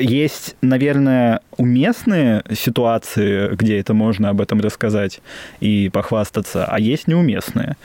[0.00, 5.20] есть, наверное, уместные ситуации, где это можно об этом рассказать
[5.60, 7.76] и похвастаться, а есть неуместные.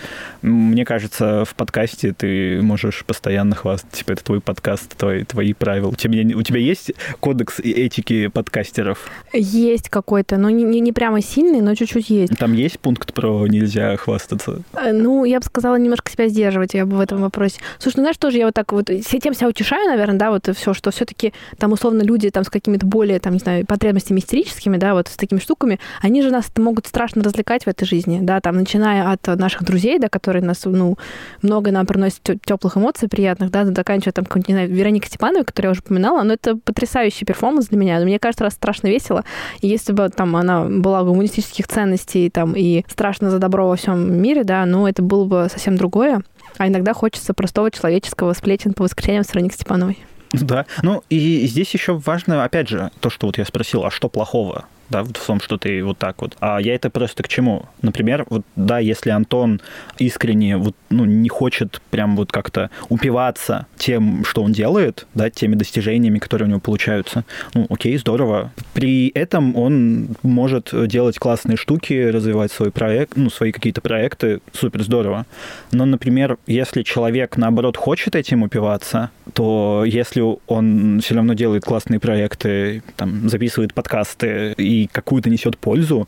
[0.42, 5.90] Мне кажется, в подкасте ты можешь постоянно хвастаться, типа это твой подкаст, твои, твои правила.
[5.90, 9.10] У тебя, у тебя есть кодекс этики подкастеров?
[9.34, 12.38] Есть какой-то, но не, не, не прямо сильный, но чуть-чуть есть.
[12.38, 14.62] Там есть пункт про нельзя хвастаться?
[14.74, 17.60] Э, ну, я бы сказала, немножко себя сдерживать я бы в этом вопросе.
[17.80, 20.74] Слушай, ну знаешь, тоже я вот так вот тем себя утешаю, наверное, да, вот все,
[20.74, 24.94] что все-таки там условно люди там с какими-то более, там, не знаю, потребностями истерическими, да,
[24.94, 28.58] вот с такими штуками, они же нас могут страшно развлекать в этой жизни, да, там,
[28.58, 30.98] начиная от наших друзей, да, которые нас, ну,
[31.42, 35.72] много нам приносят теплых эмоций приятных, да, заканчивая там, не знаю, Вероника Степановой, которую я
[35.72, 39.24] уже упоминала, но это потрясающий перформанс для меня, мне кажется, раз страшно весело,
[39.62, 44.22] и если бы там она была гуманистических ценностей там и страшно за добро во всем
[44.22, 46.22] мире, да, ну, это было бы совсем другое,
[46.58, 49.98] а иногда хочется простого человеческого сплетен по воскресеньям с Вероникой Степановой.
[50.34, 50.66] Да.
[50.84, 54.66] Ну, и здесь еще важно, опять же, то, что вот я спросил, а что плохого?
[54.90, 56.36] Да, в том, что ты вот так вот.
[56.40, 57.66] А я это просто к чему?
[57.82, 59.62] Например, вот, да, если Антон
[59.98, 65.56] искренне вот, ну, не хочет прям вот как-то упиваться тем, что он делает, да, теми
[65.56, 68.52] достижениями, которые у него получаются, ну, окей, здорово.
[68.74, 74.84] При этом он может делать классные штуки, развивать свой проект, ну, свои какие-то проекты, супер
[74.84, 75.26] здорово.
[75.72, 82.00] Но, например, если человек, наоборот, хочет этим упиваться, то если он все равно делает классные
[82.00, 86.08] проекты, там, записывает подкасты и и какую-то несет пользу,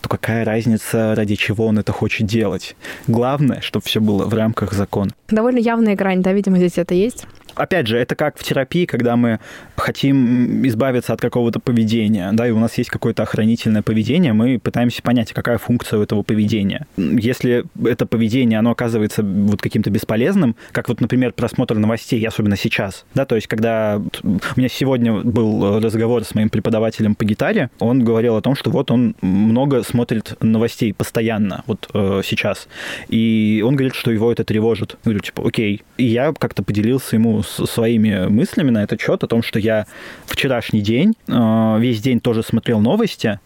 [0.00, 2.76] то какая разница, ради чего он это хочет делать?
[3.06, 5.10] Главное, чтобы все было в рамках закона.
[5.28, 7.26] Довольно явная грань, да, видимо, здесь это есть
[7.58, 9.40] опять же, это как в терапии, когда мы
[9.76, 15.02] хотим избавиться от какого-то поведения, да, и у нас есть какое-то охранительное поведение, мы пытаемся
[15.02, 16.86] понять, какая функция у этого поведения.
[16.96, 23.04] Если это поведение, оно оказывается вот каким-то бесполезным, как вот, например, просмотр новостей, особенно сейчас,
[23.14, 28.04] да, то есть когда у меня сегодня был разговор с моим преподавателем по гитаре, он
[28.04, 32.68] говорил о том, что вот он много смотрит новостей постоянно, вот э, сейчас,
[33.08, 34.92] и он говорит, что его это тревожит.
[35.04, 35.82] Я говорю, типа, окей.
[35.96, 39.86] И я как-то поделился ему своими мыслями на этот счет, о том, что я
[40.26, 43.40] вчерашний день, э, весь день тоже смотрел новости,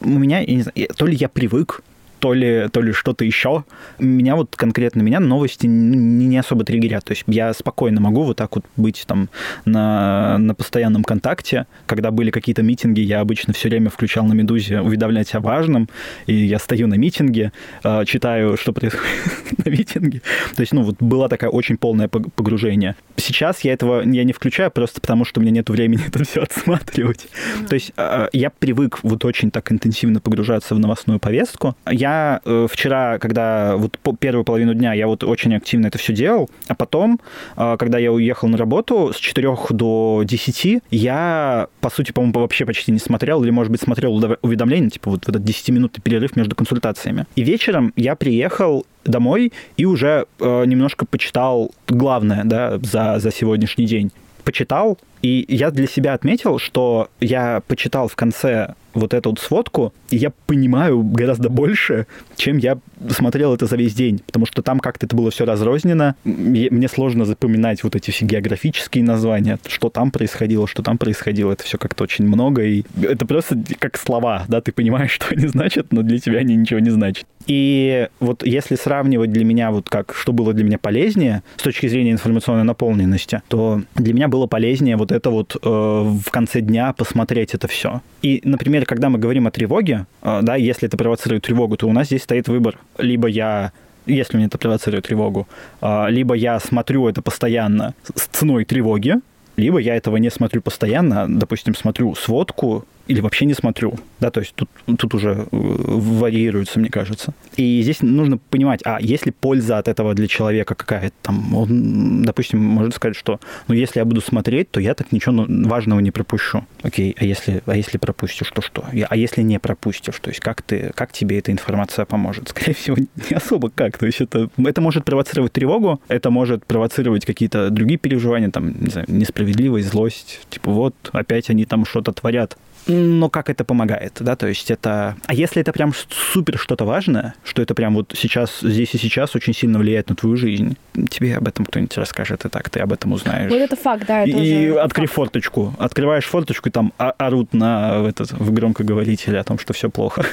[0.00, 1.82] у меня, я не знаю, то ли я привык,
[2.20, 3.64] то ли, то ли что-то еще.
[3.98, 7.04] Меня вот конкретно, меня новости не, не особо триггерят.
[7.04, 9.28] То есть я спокойно могу вот так вот быть там
[9.64, 11.66] на, на постоянном контакте.
[11.86, 15.88] Когда были какие-то митинги, я обычно все время включал на «Медузе» уведомлять о важном,
[16.26, 20.22] и я стою на митинге, а, читаю, что происходит на митинге.
[20.54, 22.96] То есть, ну, вот была такая очень полное погружение.
[23.16, 26.42] Сейчас я этого я не включаю просто потому, что у меня нет времени это все
[26.42, 27.28] отсматривать.
[27.68, 31.76] То есть а, я привык вот очень так интенсивно погружаться в новостную повестку.
[31.90, 32.03] Я
[32.44, 36.50] э, вчера, когда вот по первую половину дня я вот очень активно это все делал,
[36.68, 37.20] а потом,
[37.56, 42.66] э, когда я уехал на работу с 4 до 10, я, по сути, по-моему, вообще
[42.66, 46.54] почти не смотрел, или, может быть, смотрел уведомления, типа вот в этот 10-минутный перерыв между
[46.54, 47.26] консультациями.
[47.36, 53.86] И вечером я приехал домой и уже э, немножко почитал главное, да, за, за сегодняшний
[53.86, 54.12] день.
[54.44, 59.92] Почитал, и я для себя отметил, что я почитал в конце вот эту вот сводку,
[60.10, 62.78] и я понимаю гораздо больше, чем я
[63.10, 66.14] смотрел это за весь день, потому что там как-то это было все разрознено.
[66.24, 71.52] Мне сложно запоминать вот эти все географические названия, что там происходило, что там происходило.
[71.52, 75.46] Это все как-то очень много, и это просто как слова, да, ты понимаешь, что они
[75.46, 77.26] значат, но для тебя они ничего не значат.
[77.46, 81.86] И вот если сравнивать для меня, вот как, что было для меня полезнее с точки
[81.86, 86.92] зрения информационной наполненности, то для меня было полезнее вот это вот э, в конце дня
[86.92, 88.00] посмотреть это все.
[88.22, 91.92] И, например, когда мы говорим о тревоге, э, да, если это провоцирует тревогу, то у
[91.92, 92.78] нас здесь стоит выбор.
[92.98, 93.72] Либо я
[94.06, 95.48] если мне это провоцирует тревогу,
[95.80, 99.16] э, либо я смотрю это постоянно с ценой тревоги,
[99.56, 103.94] либо я этого не смотрю постоянно, допустим, смотрю сводку или вообще не смотрю.
[104.20, 107.34] Да, то есть тут, тут уже э, варьируется, мне кажется.
[107.56, 111.54] И здесь нужно понимать, а есть ли польза от этого для человека какая-то там?
[111.54, 115.68] Он, допустим, может сказать, что ну если я буду смотреть, то я так ничего ну,
[115.68, 116.64] важного не пропущу.
[116.82, 118.84] Окей, а если, а если пропустишь, то что?
[119.08, 122.48] А если не пропустишь, то есть как, ты, как тебе эта информация поможет?
[122.54, 123.98] Скорее всего, не особо как.
[123.98, 128.90] То есть это, это может провоцировать тревогу, это может провоцировать какие-то другие переживания, там, не
[128.90, 130.40] знаю, несправедливость, злость.
[130.48, 135.16] Типа вот, опять они там что-то творят но как это помогает, да, то есть это...
[135.26, 139.34] А если это прям супер что-то важное, что это прям вот сейчас, здесь и сейчас
[139.34, 140.76] очень сильно влияет на твою жизнь,
[141.10, 143.50] тебе об этом кто-нибудь расскажет, и так ты об этом узнаешь.
[143.50, 145.16] Вот это факт, да, это И уже открой факт.
[145.16, 149.90] форточку, открываешь форточку, и там орут на в этот, в громкоговорителе о том, что все
[149.90, 150.24] плохо.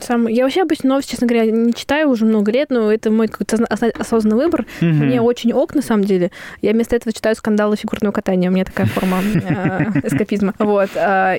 [0.00, 0.26] Сам...
[0.28, 3.56] Я вообще обычно новости, честно говоря, не читаю уже много лет, но это мой какой-то
[3.64, 4.66] осознанный выбор.
[4.80, 5.06] Мгм.
[5.06, 6.30] Мне очень ок, на самом деле.
[6.62, 8.50] Я вместо этого читаю скандалы фигурного катания.
[8.50, 10.54] У меня такая форма э, эскапизма.
[10.58, 10.90] Вот.
[10.96, 11.34] а,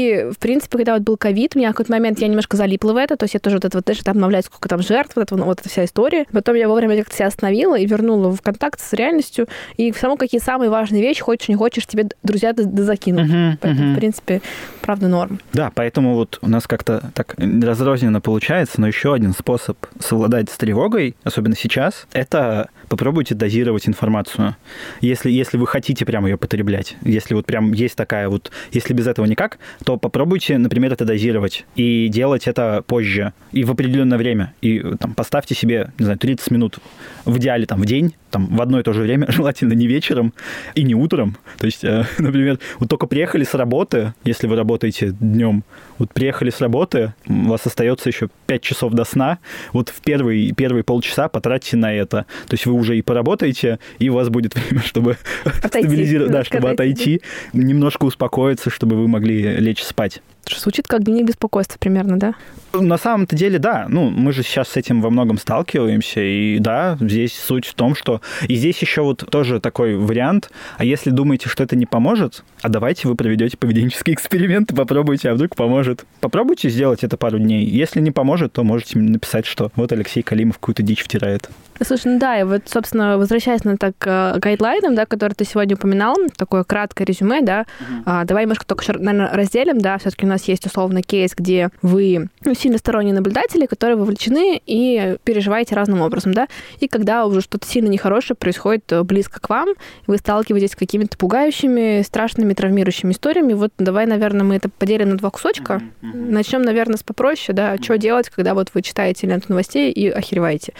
[0.00, 2.92] И, в принципе, когда вот был ковид, у меня в какой-то момент я немножко залипла
[2.92, 5.12] в это, то есть я тоже вот это вот, знаешь, там обновляю, сколько там жертв,
[5.16, 6.26] вот, это, вот, эта вся история.
[6.32, 9.46] Потом я вовремя как-то себя остановила и вернула в контакт с реальностью.
[9.76, 13.26] И в самом какие самые важные вещи, хочешь, не хочешь, тебе друзья д- д- закинут.
[13.28, 13.94] Мгм, Поэтому, мгм.
[13.94, 14.42] в принципе,
[14.80, 15.40] правда норм.
[15.52, 20.56] Да, поэтому вот у нас как-то так разрозненно получается, но еще один способ совладать с
[20.56, 24.56] тревогой, особенно сейчас, это попробуйте дозировать информацию.
[25.00, 29.06] Если, если вы хотите прямо ее потреблять, если вот прям есть такая вот, если без
[29.06, 34.54] этого никак, то попробуйте, например, это дозировать и делать это позже и в определенное время.
[34.60, 36.78] И там поставьте себе, не знаю, 30 минут
[37.24, 40.32] в идеале там в день, там в одно и то же время, желательно не вечером
[40.74, 41.36] и не утром.
[41.58, 45.64] То есть, э, например, вот только приехали с работы, если вы работаете днем,
[45.98, 49.38] вот приехали с работы, у вас остается еще 5 часов до сна,
[49.72, 52.26] вот в первые, первые полчаса потратьте на это.
[52.46, 56.44] То есть вы уже и поработаете, и у вас будет время, чтобы Отойти, стабилизировать, да,
[56.44, 57.20] чтобы отойти,
[57.52, 60.22] немножко успокоиться, чтобы вы могли лечь спать.
[60.46, 62.34] Звучит как дневник беспокойства примерно, да?
[62.72, 63.86] На самом-то деле, да.
[63.88, 66.20] Ну, мы же сейчас с этим во многом сталкиваемся.
[66.20, 68.20] И да, здесь суть в том, что...
[68.46, 70.50] И здесь еще вот тоже такой вариант.
[70.76, 75.30] А если думаете, что это не поможет, а давайте вы проведете поведенческий эксперимент и попробуйте,
[75.30, 76.04] а вдруг поможет.
[76.20, 77.64] Попробуйте сделать это пару дней.
[77.64, 81.48] Если не поможет, то можете написать, что вот Алексей Калимов какую-то дичь втирает.
[81.82, 85.76] Слушай, ну да, и вот, собственно, возвращаясь на так к гайдлайнам, да, которые ты сегодня
[85.76, 87.64] упоминал, такое краткое резюме, да,
[88.04, 92.54] а, давай немножко только, наверное, разделим, да, все-таки нас есть условно кейс, где вы ну,
[92.54, 97.88] сильно сторонние наблюдатели, которые вовлечены и переживаете разным образом, да, и когда уже что-то сильно
[97.88, 99.70] нехорошее происходит э, близко к вам,
[100.06, 105.16] вы сталкиваетесь с какими-то пугающими, страшными, травмирующими историями, вот давай, наверное, мы это поделим на
[105.16, 105.82] два кусочка.
[106.02, 110.72] Начнем, наверное, с попроще, да, что делать, когда вот вы читаете ленту новостей и охереваете.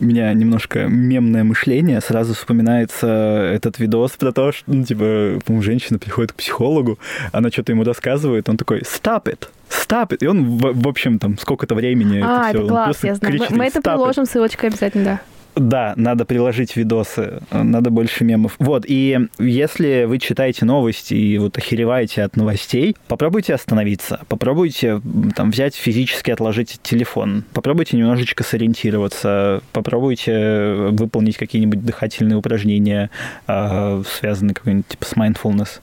[0.00, 2.00] У меня немножко мемное мышление.
[2.00, 6.98] Сразу вспоминается этот видос про то, что, ну, типа, по-моему, женщина приходит к психологу,
[7.32, 11.18] она что-то ему рассказывает, он такой «stop it», «stop it», и он, в, в общем,
[11.18, 13.34] там, сколько-то времени а, это класс, просто я знаю.
[13.34, 13.94] Мы- кричит Мы это «stop it».
[13.96, 15.20] приложим ссылочкой обязательно, да.
[15.58, 18.54] Да, надо приложить видосы, надо больше мемов.
[18.58, 25.00] Вот, и если вы читаете новости и вот охереваете от новостей, попробуйте остановиться, попробуйте
[25.34, 33.10] там взять физически отложить телефон, попробуйте немножечко сориентироваться, попробуйте выполнить какие-нибудь дыхательные упражнения,
[33.46, 35.80] э, связанные какой-нибудь типа с mindfulness.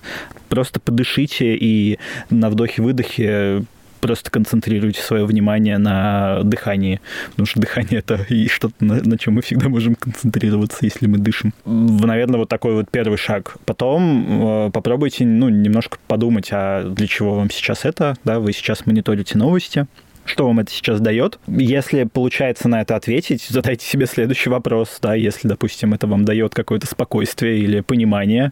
[0.47, 3.63] Просто подышите и на вдохе-выдохе
[4.05, 9.33] просто концентрируйте свое внимание на дыхании, потому что дыхание это и что-то, на, на чем
[9.33, 11.53] мы всегда можем концентрироваться, если мы дышим.
[11.65, 13.57] Наверное, вот такой вот первый шаг.
[13.65, 18.85] Потом э, попробуйте, ну, немножко подумать, а для чего вам сейчас это, да, вы сейчас
[18.85, 19.87] мониторите новости,
[20.25, 21.39] что вам это сейчас дает?
[21.47, 26.53] Если получается на это ответить, задайте себе следующий вопрос, да, если, допустим, это вам дает
[26.53, 28.51] какое-то спокойствие или понимание,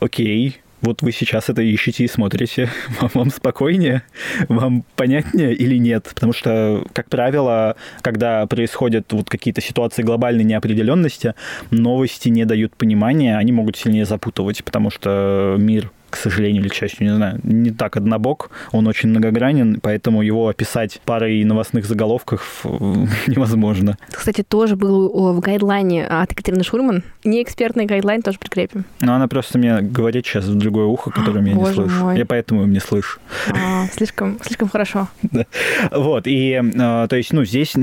[0.00, 2.68] окей, вот вы сейчас это ищете и смотрите,
[3.00, 4.02] вам, вам спокойнее,
[4.48, 6.10] вам понятнее или нет?
[6.14, 11.34] Потому что, как правило, когда происходят вот какие-то ситуации глобальной неопределенности,
[11.70, 16.74] новости не дают понимания, они могут сильнее запутывать, потому что мир к сожалению или к
[16.74, 22.64] счастью, не знаю, не так однобок, он очень многогранен, поэтому его описать парой новостных заголовков
[23.26, 23.96] невозможно.
[24.10, 27.02] Кстати, тоже был в гайдлайне от Екатерины Шурман.
[27.24, 28.84] Неэкспертный гайдлайн тоже прикрепим.
[29.00, 32.04] Но она просто мне говорит сейчас в другое ухо, которым я не слышу.
[32.04, 32.18] Мой.
[32.18, 33.20] Я поэтому им не слышу.
[33.50, 35.08] А, слишком, слишком хорошо.
[35.30, 35.46] Да.
[35.92, 37.74] Вот, и то есть, ну, здесь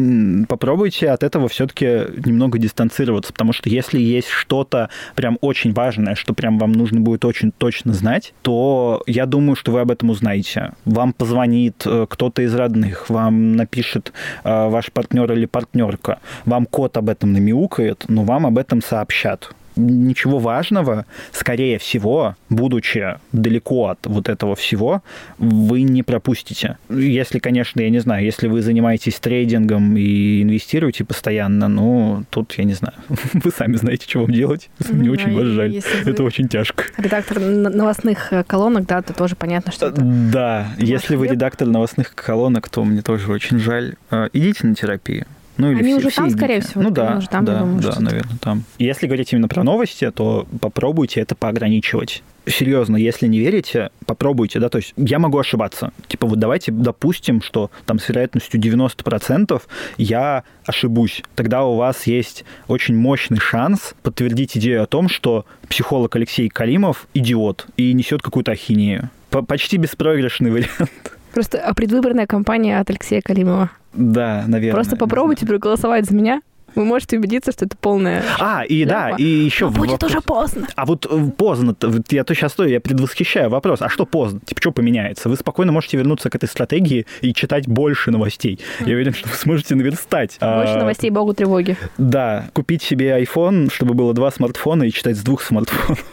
[0.50, 1.86] попробуйте от этого все-таки
[2.26, 7.24] немного дистанцироваться, потому что если есть что-то прям очень важное, что прям вам нужно будет
[7.24, 10.72] очень точно знать, то я думаю, что вы об этом узнаете.
[10.86, 16.98] Вам позвонит э, кто-то из родных, вам напишет э, ваш партнер или партнерка, вам кот
[16.98, 24.00] об этом намяукает, но вам об этом сообщат ничего важного, скорее всего, будучи далеко от
[24.06, 25.04] вот этого всего,
[25.38, 26.78] вы не пропустите.
[26.90, 32.64] Если, конечно, я не знаю, если вы занимаетесь трейдингом и инвестируете постоянно, ну, тут, я
[32.64, 32.96] не знаю,
[33.34, 34.70] вы сами знаете, что вам делать.
[34.90, 35.82] Мне очень вас жаль.
[36.06, 36.84] Это очень тяжко.
[36.98, 40.02] Редактор новостных э, колонок, да, то тоже понятно, что это...
[40.02, 43.96] Да, если вы редактор новостных колонок, то мне тоже очень жаль.
[44.12, 45.26] Э, идите на терапию.
[45.58, 46.38] Ну, или Они все, уже все там, идите.
[46.38, 46.82] скорее всего?
[46.84, 48.64] Ну да, уже там, да, думаю, да, наверное, там.
[48.78, 54.70] Если говорить именно про новости, то попробуйте это поограничивать серьезно, если не верите, попробуйте, да,
[54.70, 55.92] то есть я могу ошибаться.
[56.08, 59.62] Типа вот давайте допустим, что там с вероятностью 90%
[59.98, 61.24] я ошибусь.
[61.36, 67.08] Тогда у вас есть очень мощный шанс подтвердить идею о том, что психолог Алексей Калимов
[67.14, 69.10] идиот и несет какую-то ахинею.
[69.30, 71.17] Почти беспроигрышный вариант.
[71.38, 73.70] Просто а предвыборная кампания от Алексея Калимова.
[73.94, 74.74] Да, наверное.
[74.74, 76.42] Просто попробуйте проголосовать за меня.
[76.74, 78.24] Вы можете убедиться, что это полная.
[78.40, 79.66] А, и да, и еще.
[79.66, 80.12] Но будет вопрос.
[80.12, 80.68] уже поздно.
[80.76, 81.76] А вот э, поздно,
[82.10, 83.84] я то сейчас стою, я предвосхищаю вопрос.
[83.84, 84.40] А что поздно?
[84.46, 85.30] Типа, что поменяется?
[85.30, 88.60] Вы спокойно можете вернуться к этой стратегии и читать больше новостей.
[88.80, 90.40] Я уверен, что вы сможете наверстать.
[90.40, 91.78] Больше а, новостей богу тревоги.
[92.00, 96.04] Да, купить себе iPhone, чтобы было два смартфона и читать с двух смартфонов.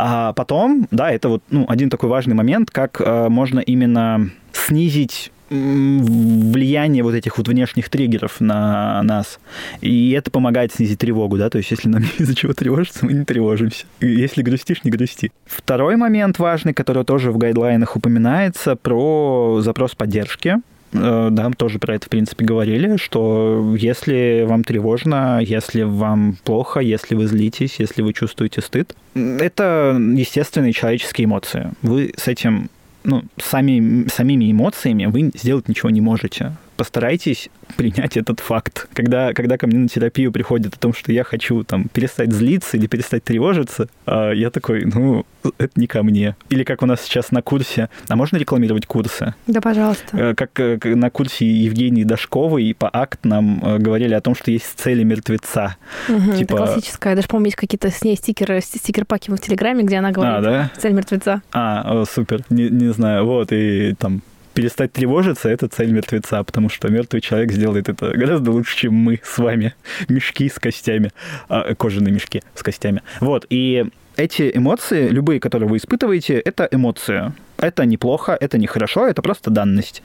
[0.00, 5.32] А потом, да, это вот ну, один такой важный момент, как э, можно именно снизить
[5.50, 9.40] влияние вот этих вот внешних триггеров на нас.
[9.80, 13.24] И это помогает снизить тревогу, да, то есть если нам из-за чего тревожиться, мы не
[13.24, 13.86] тревожимся.
[14.00, 15.32] Если грустишь, не грусти.
[15.46, 20.58] Второй момент важный, который тоже в гайдлайнах упоминается, про запрос поддержки.
[20.92, 26.80] Э, да, тоже про это, в принципе, говорили, что если вам тревожно, если вам плохо,
[26.80, 31.72] если вы злитесь, если вы чувствуете стыд, это естественные человеческие эмоции.
[31.82, 32.70] Вы с этим
[33.04, 38.88] ну, сами, самими эмоциями вы сделать ничего не можете постарайтесь принять этот факт.
[38.94, 42.76] Когда, когда ко мне на терапию приходит о том, что я хочу там перестать злиться
[42.76, 45.26] или перестать тревожиться, а я такой, ну,
[45.58, 46.36] это не ко мне.
[46.50, 49.34] Или как у нас сейчас на курсе, а можно рекламировать курсы?
[49.48, 50.16] Да, пожалуйста.
[50.16, 54.78] Э, как на курсе Евгении Дашковой по акт нам э, говорили о том, что есть
[54.78, 55.76] цели мертвеца.
[56.08, 56.54] Угу, типа...
[56.54, 57.16] Это классическая.
[57.16, 60.70] Даже, помню, есть какие-то с ней стикеры, стикер-паки в Телеграме, где она говорит а, да?
[60.78, 61.42] цель мертвеца.
[61.52, 62.44] А, о, супер.
[62.50, 63.26] Не, не знаю.
[63.26, 64.22] Вот, и там
[64.58, 69.20] перестать тревожиться— это цель мертвеца, потому что мертвый человек сделает это гораздо лучше, чем мы
[69.22, 69.72] с вами.
[70.08, 71.12] Мешки с костями,
[71.48, 73.02] а, кожаные мешки с костями.
[73.20, 73.86] Вот, и
[74.16, 77.32] эти эмоции, любые, которые вы испытываете, это эмоции.
[77.56, 80.02] Это неплохо, это нехорошо, это просто данность.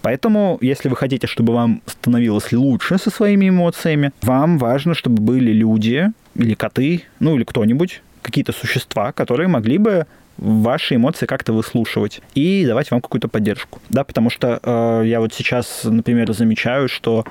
[0.00, 5.52] Поэтому, если вы хотите, чтобы вам становилось лучше со своими эмоциями, вам важно, чтобы были
[5.52, 10.06] люди или коты, ну или кто-нибудь, какие-то существа, которые могли бы
[10.36, 13.80] ваши эмоции как-то выслушивать и давать вам какую-то поддержку.
[13.88, 17.24] Да, потому что э, я вот сейчас, например, замечаю, что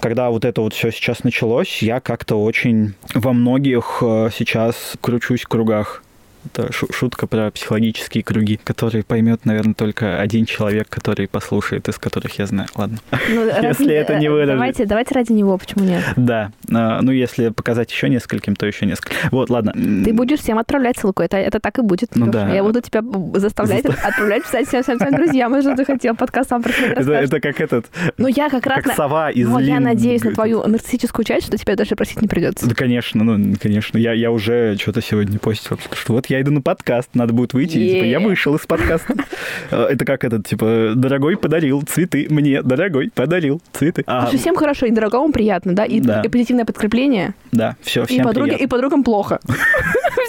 [0.00, 5.42] когда вот это вот все сейчас началось, я как-то очень во многих э, сейчас кручусь
[5.42, 6.02] в кругах
[6.44, 12.38] это шутка про психологические круги, которые поймет, наверное, только один человек, который послушает, из которых
[12.38, 12.68] я знаю.
[12.74, 12.98] Ладно.
[13.28, 13.92] Ну, если ради...
[13.92, 14.54] это не выражено.
[14.54, 16.02] Давайте, давайте ради него, почему нет?
[16.16, 16.52] Да.
[16.72, 19.14] А, ну, если показать еще нескольким, то еще несколько.
[19.30, 19.72] Вот, ладно.
[19.72, 21.22] Ты будешь всем отправлять ссылку.
[21.22, 22.14] Это, это так и будет.
[22.14, 22.52] Ну да.
[22.52, 23.02] Я буду тебя
[23.34, 24.04] заставлять Застав...
[24.04, 27.60] отправлять писать всем, всем своим друзьям, что ты хотел подкаст сам про это, это как
[27.60, 27.86] этот...
[28.18, 28.84] Ну, я как раз...
[28.84, 32.28] Как сова из Ну, я надеюсь на твою нарциссическую часть, что тебя даже просить не
[32.28, 32.68] придется.
[32.68, 33.98] Да, конечно, ну, конечно.
[33.98, 37.76] Я, я уже что-то сегодня постил, что вот я иду на подкаст, надо будет выйти,
[37.76, 39.14] и, типа, я вышел из подкаста.
[39.70, 44.02] Э, это как этот, типа, дорогой подарил цветы мне, дорогой подарил цветы.
[44.06, 44.26] А...
[44.26, 45.84] Всем хорошо, и дорогому приятно, да?
[45.84, 46.22] И, да.
[46.22, 47.34] и позитивное подкрепление.
[47.52, 49.40] Да, все, всем и И подругам плохо.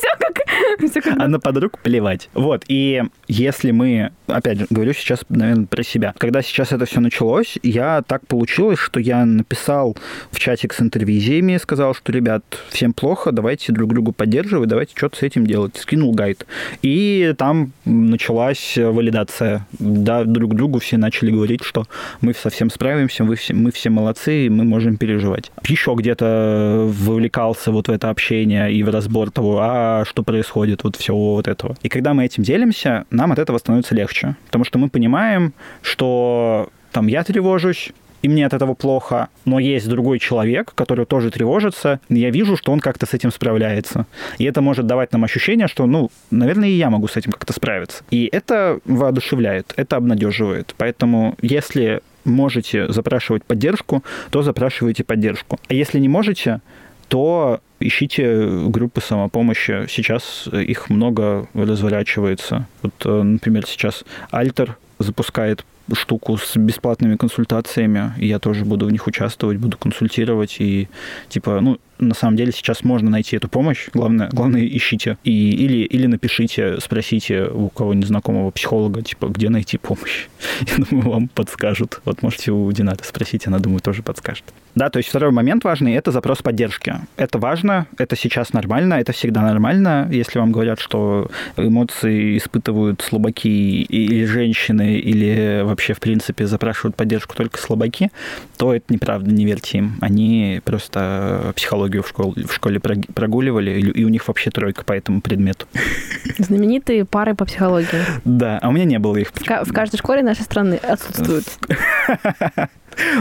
[0.79, 1.19] Все как...
[1.19, 2.29] А на подруг плевать.
[2.33, 6.13] Вот, и если мы, опять же, говорю сейчас, наверное, про себя.
[6.17, 9.97] Когда сейчас это все началось, я так получилось, что я написал
[10.31, 15.17] в чатик с интервизиями, сказал, что, ребят, всем плохо, давайте друг другу поддерживать, давайте что-то
[15.17, 15.77] с этим делать.
[15.77, 16.45] Скинул гайд.
[16.81, 19.65] И там началась валидация.
[19.79, 21.85] Да, друг другу все начали говорить, что
[22.21, 25.51] мы совсем справимся, мы все, мы все молодцы, и мы можем переживать.
[25.67, 30.95] Еще где-то вовлекался вот в это общение и в разбор того, а что происходит, вот
[30.95, 31.75] всего вот этого.
[31.81, 36.69] И когда мы этим делимся, нам от этого становится легче, потому что мы понимаем, что
[36.91, 37.91] там я тревожусь,
[38.21, 42.55] и мне от этого плохо, но есть другой человек, который тоже тревожится, и я вижу,
[42.55, 44.05] что он как-то с этим справляется.
[44.37, 47.51] И это может давать нам ощущение, что, ну, наверное, и я могу с этим как-то
[47.53, 48.03] справиться.
[48.11, 50.75] И это воодушевляет, это обнадеживает.
[50.77, 55.59] Поэтому, если можете запрашивать поддержку, то запрашивайте поддержку.
[55.67, 56.61] А если не можете,
[57.07, 59.85] то ищите группы самопомощи.
[59.89, 62.67] Сейчас их много разворачивается.
[62.81, 68.91] Вот, э, например, сейчас Альтер запускает штуку с бесплатными консультациями, и я тоже буду в
[68.91, 70.87] них участвовать, буду консультировать, и
[71.29, 73.89] типа, ну, на самом деле сейчас можно найти эту помощь.
[73.93, 75.17] Главное, главное ищите.
[75.23, 80.27] И, или, или напишите, спросите у кого незнакомого психолога, типа, где найти помощь.
[80.77, 82.01] Я думаю, вам подскажут.
[82.05, 84.43] Вот можете у Динаты спросить, она, думаю, тоже подскажет.
[84.75, 86.95] Да, то есть второй момент важный– это запрос поддержки.
[87.15, 90.09] Это важно, это сейчас нормально, это всегда нормально.
[90.11, 97.35] Если вам говорят, что эмоции испытывают слабаки или женщины, или вообще, в принципе, запрашивают поддержку
[97.35, 98.11] только слабаки,
[98.57, 99.97] то это неправда, не верьте им.
[100.01, 104.93] Они просто психологию психологию в школе, в школе прогуливали, и у них вообще тройка по
[104.93, 105.65] этому предмету.
[106.37, 107.87] Знаменитые пары по психологии.
[108.25, 109.31] Да, а у меня не было их.
[109.33, 111.45] В, в каждой школе нашей страны отсутствуют.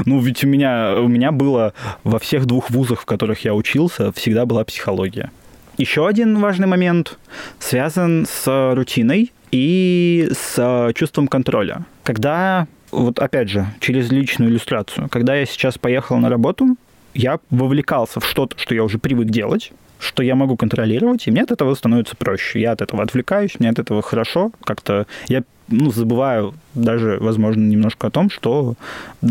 [0.05, 1.72] Ну, ведь у меня, у меня было
[2.05, 5.30] во всех двух вузах, в которых я учился, всегда была психология.
[5.78, 7.18] Еще один важный момент
[7.59, 11.86] связан с рутиной и с чувством контроля.
[12.03, 16.76] Когда, вот опять же, через личную иллюстрацию, когда я сейчас поехал на работу,
[17.14, 21.42] я вовлекался в что-то, что я уже привык делать, что я могу контролировать, и мне
[21.42, 22.61] от этого становится проще.
[22.61, 24.50] Я от этого отвлекаюсь, мне от этого хорошо.
[24.64, 28.74] Как-то я ну, забываю даже, возможно, немножко о том, что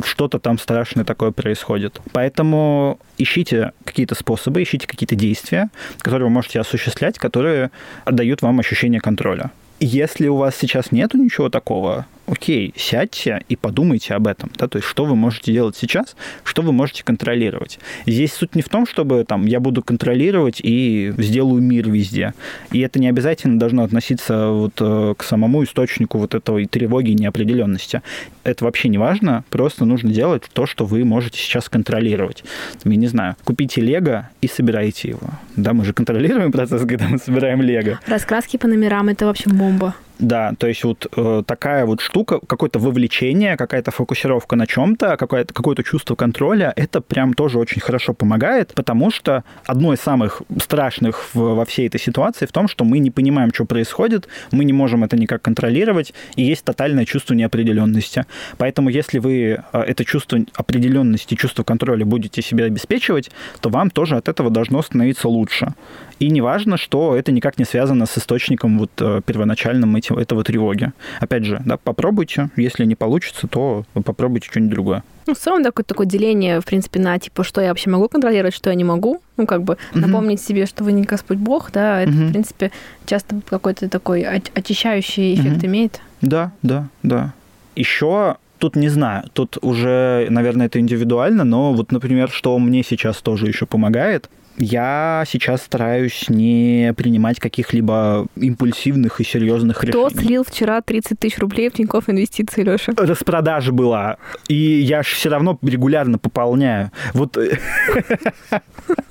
[0.04, 2.00] что-то там страшное такое происходит.
[2.14, 5.70] Поэтому ищите какие-то способы, ищите какие-то действия,
[6.00, 7.70] которые вы можете осуществлять, которые
[8.06, 9.52] отдают вам ощущение контроля.
[9.84, 14.78] Если у вас сейчас нету ничего такого, окей, сядьте и подумайте об этом, да, то
[14.78, 17.80] есть что вы можете делать сейчас, что вы можете контролировать.
[18.06, 22.34] Здесь суть не в том, чтобы там я буду контролировать и сделаю мир везде.
[22.72, 27.16] И это не обязательно должно относиться вот э, к самому источнику вот этого тревоги и
[27.16, 28.02] неопределенности.
[28.44, 32.44] Это вообще не важно, просто нужно делать то, что вы можете сейчас контролировать.
[32.86, 35.30] Я не знаю, купите лего и собирайте его.
[35.56, 38.00] Да, мы же контролируем процесс, когда мы собираем лего.
[38.08, 39.96] Раскраски по номерам— это вообще бомба бомба.
[40.22, 45.52] Да, то есть вот э, такая вот штука, какое-то вовлечение, какая-то фокусировка на чем-то, какое-то,
[45.52, 51.34] какое-то чувство контроля, это прям тоже очень хорошо помогает, потому что одно из самых страшных
[51.34, 54.74] в, во всей этой ситуации в том, что мы не понимаем, что происходит, мы не
[54.74, 58.26] можем это никак контролировать, и есть тотальное чувство неопределенности.
[58.60, 64.18] Поэтому если вы э, это чувство определенности, чувство контроля будете себе обеспечивать, то вам тоже
[64.18, 65.74] от этого должно становиться лучше.
[66.22, 70.92] И неважно, что это никак не связано с источником вот э, первоначальным этим, этого тревоги.
[71.20, 72.50] Опять же, да, попробуйте.
[72.56, 75.04] Если не получится, то попробуйте что-нибудь другое.
[75.28, 78.56] Ну, в целом такое, такое деление, в принципе, на типа, что я вообще могу контролировать,
[78.56, 79.22] что я не могу.
[79.38, 80.00] Ну, как бы угу.
[80.00, 82.20] напомнить себе, что вы не Господь Бог, да, это, угу.
[82.26, 82.72] в принципе,
[83.06, 85.66] часто какой-то такой очищающий эффект угу.
[85.68, 86.02] имеет.
[86.22, 87.34] Да, да, да.
[87.76, 93.18] Еще тут не знаю, тут уже, наверное, это индивидуально, но вот, например, что мне сейчас
[93.18, 100.10] тоже еще помогает, я сейчас стараюсь не принимать каких-либо импульсивных и серьезных Кто решений.
[100.10, 102.94] Кто слил вчера 30 тысяч рублей в Тинькофф инвестиции, Леша?
[102.96, 104.18] Распродажа была.
[104.48, 106.92] И я же все равно регулярно пополняю.
[107.14, 107.38] Вот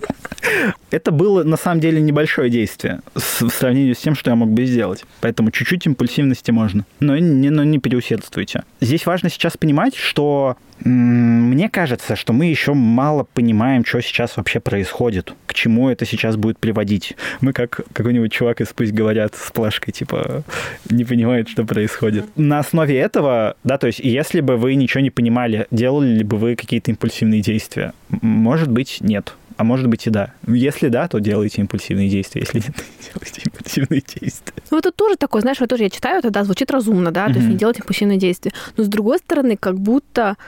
[0.91, 4.65] Это было, на самом деле, небольшое действие в сравнении с тем, что я мог бы
[4.65, 5.05] сделать.
[5.21, 6.85] Поэтому чуть-чуть импульсивности можно.
[7.01, 8.65] Но не, но не переусердствуйте.
[8.81, 14.61] Здесь важно сейчас понимать, что мне кажется, что мы еще мало понимаем, что сейчас вообще
[14.61, 17.17] происходит, к чему это сейчас будет приводить.
[17.41, 20.43] Мы как какой-нибудь чувак из «Пусть говорят» с плашкой, типа,
[20.89, 22.25] не понимает, что происходит.
[22.37, 26.39] На основе этого, да, то есть если бы вы ничего не понимали, делали ли бы
[26.39, 27.93] вы какие-то импульсивные действия?
[28.09, 30.33] Может быть, нет а может быть и да.
[30.47, 32.75] Если да, то делайте импульсивные действия, если нет,
[33.13, 34.55] делайте импульсивные действия.
[34.71, 37.47] Ну, это тоже такое, знаешь, вот тоже я читаю, тогда звучит разумно, да, то есть
[37.47, 38.53] не делать импульсивные действия.
[38.79, 40.39] Но с другой стороны, как будто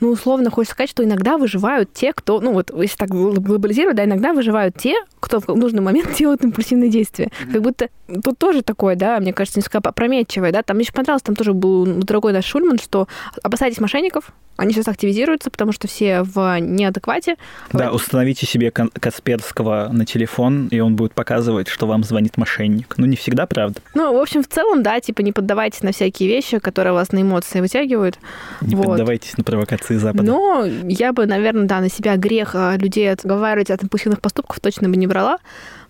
[0.00, 4.04] ну, условно хочется сказать, что иногда выживают те, кто, ну, вот, если так глобализировать, да,
[4.04, 7.30] иногда выживают те, кто в нужный момент делает импульсивные действия.
[7.52, 7.88] Как будто
[8.24, 11.52] тут тоже такое, да, мне кажется, несколько опрометчивое, да, там мне еще понравилось, там тоже
[11.52, 13.06] был дорогой наш Шульман, что
[13.44, 17.36] опасайтесь мошенников, они сейчас активизируются, потому что все в неадеквате.
[17.72, 22.94] Да, установите себе Касперского на телефон, и он будет показывать, что вам звонит мошенник.
[22.96, 23.80] Ну, не всегда, правда.
[23.94, 27.22] Ну, в общем, в целом, да, типа не поддавайтесь на всякие вещи, которые вас на
[27.22, 28.18] эмоции вытягивают.
[28.60, 28.86] Не вот.
[28.86, 30.24] поддавайтесь на провокации Запада.
[30.24, 34.88] Но я бы, наверное, да, на себя грех а, людей отговаривать от импульсивных поступков точно
[34.88, 35.38] бы не брала,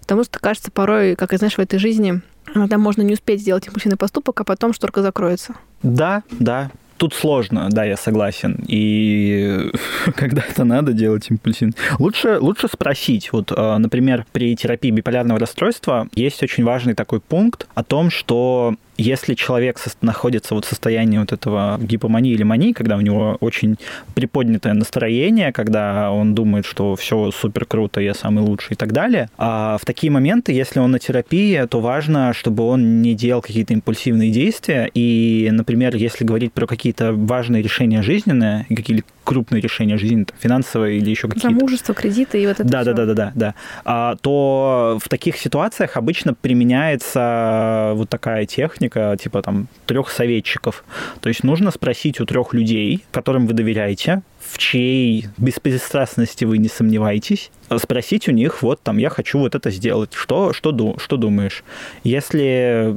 [0.06, 2.20] Потому что, кажется, порой, как и знаешь, в этой жизни,
[2.54, 5.56] иногда можно не успеть сделать импульсивный поступок, а потом шторка закроется.
[5.82, 8.64] Да, да, Тут сложно, да, я согласен.
[8.66, 9.70] И
[10.16, 11.74] когда это надо делать импульсивно.
[11.98, 13.32] Лучше, лучше спросить.
[13.32, 18.76] Вот, а, например, при терапии биполярного расстройства есть очень важный такой пункт о том, что
[18.98, 23.76] если человек находится вот в состоянии вот этого гипомании или мании, когда у него очень
[24.14, 29.28] приподнятое настроение, когда он думает, что все супер круто, я самый лучший и так далее,
[29.38, 33.72] а в такие моменты, если он на терапии, то важно, чтобы он не делал какие-то
[33.72, 34.90] импульсивные действия.
[34.94, 40.98] И, например, если говорить про какие-то важные решения жизненные, какие-то крупные решения жизни, там, финансовые
[40.98, 41.50] или еще какие-то.
[41.50, 43.54] Замужество, кредиты и вот это Да, да, да, да, да, да.
[43.84, 50.84] А, то в таких ситуациях обычно применяется вот такая техника, типа там трех советчиков.
[51.20, 56.68] То есть нужно спросить у трех людей, которым вы доверяете, в чьей беспристрастности вы не
[56.68, 61.64] сомневаетесь, спросить у них, вот там, я хочу вот это сделать, что, что, что думаешь?
[62.04, 62.94] Если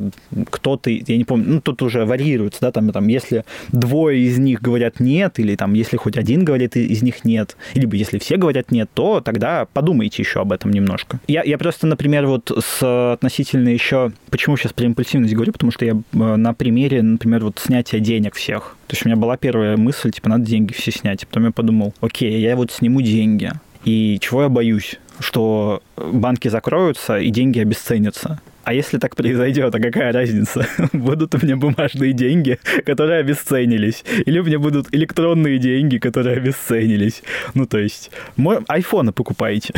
[0.49, 4.61] кто-то, я не помню, ну, тут уже варьируется, да, там, там, если двое из них
[4.61, 8.71] говорят нет, или там, если хоть один говорит из них нет, либо если все говорят
[8.71, 11.19] нет, то тогда подумайте еще об этом немножко.
[11.27, 15.85] Я, я просто, например, вот с относительно еще, почему сейчас про импульсивность говорю, потому что
[15.85, 18.75] я э, на примере, например, вот снятия денег всех.
[18.89, 21.27] То есть у меня была первая мысль, типа, надо деньги все снять.
[21.27, 23.51] Потом я подумал, окей, я вот сниму деньги.
[23.85, 24.95] И чего я боюсь?
[25.19, 28.41] Что банки закроются и деньги обесценятся.
[28.63, 30.67] А если так произойдет, а какая разница?
[30.91, 37.21] будут у меня бумажные деньги, которые обесценились, или у меня будут электронные деньги, которые обесценились.
[37.53, 39.71] Ну, то есть, мой айфоны покупаете.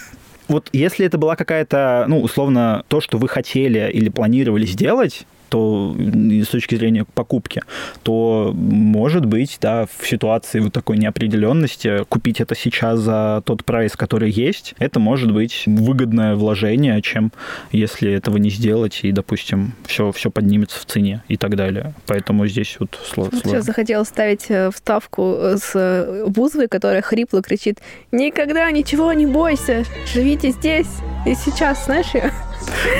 [0.48, 5.94] вот если это была какая-то, ну, условно, то, что вы хотели или планировали сделать, то
[5.98, 7.62] с точки зрения покупки,
[8.02, 13.96] то может быть, да, в ситуации вот такой неопределенности купить это сейчас за тот прайс,
[13.96, 17.32] который есть, это может быть выгодное вложение, чем
[17.72, 21.94] если этого не сделать и, допустим, все, все поднимется в цене и так далее.
[22.06, 23.38] Поэтому здесь вот сложно.
[23.38, 27.78] Сейчас захотела ставить э, вставку э, с э, Бузовой, которая хрипло кричит
[28.12, 30.88] «Никогда ничего не бойся, живите здесь
[31.26, 32.32] и сейчас», знаешь ее?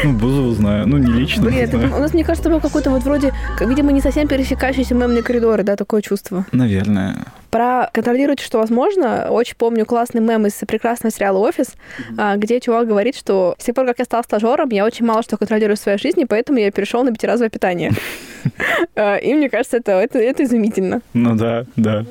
[0.05, 0.87] Ну, Бузову знаю.
[0.87, 1.45] Ну, не лично.
[1.45, 5.23] Блин, это, у нас, мне кажется, был какой-то вот вроде, видимо, не совсем пересекающийся мемные
[5.23, 6.47] коридоры, да, такое чувство.
[6.53, 7.27] Наверное.
[7.51, 9.29] Про контролируйте, что возможно.
[9.31, 11.75] Очень помню классный мем из прекрасного сериала «Офис»,
[12.11, 12.37] mm-hmm.
[12.37, 15.37] где чувак говорит, что с тех пор, как я стал стажером, я очень мало что
[15.37, 17.93] контролирую в своей жизни, поэтому я перешел на пятиразовое питание.
[18.95, 21.03] А, и мне кажется, это, это, это изумительно.
[21.13, 22.05] Ну да, да.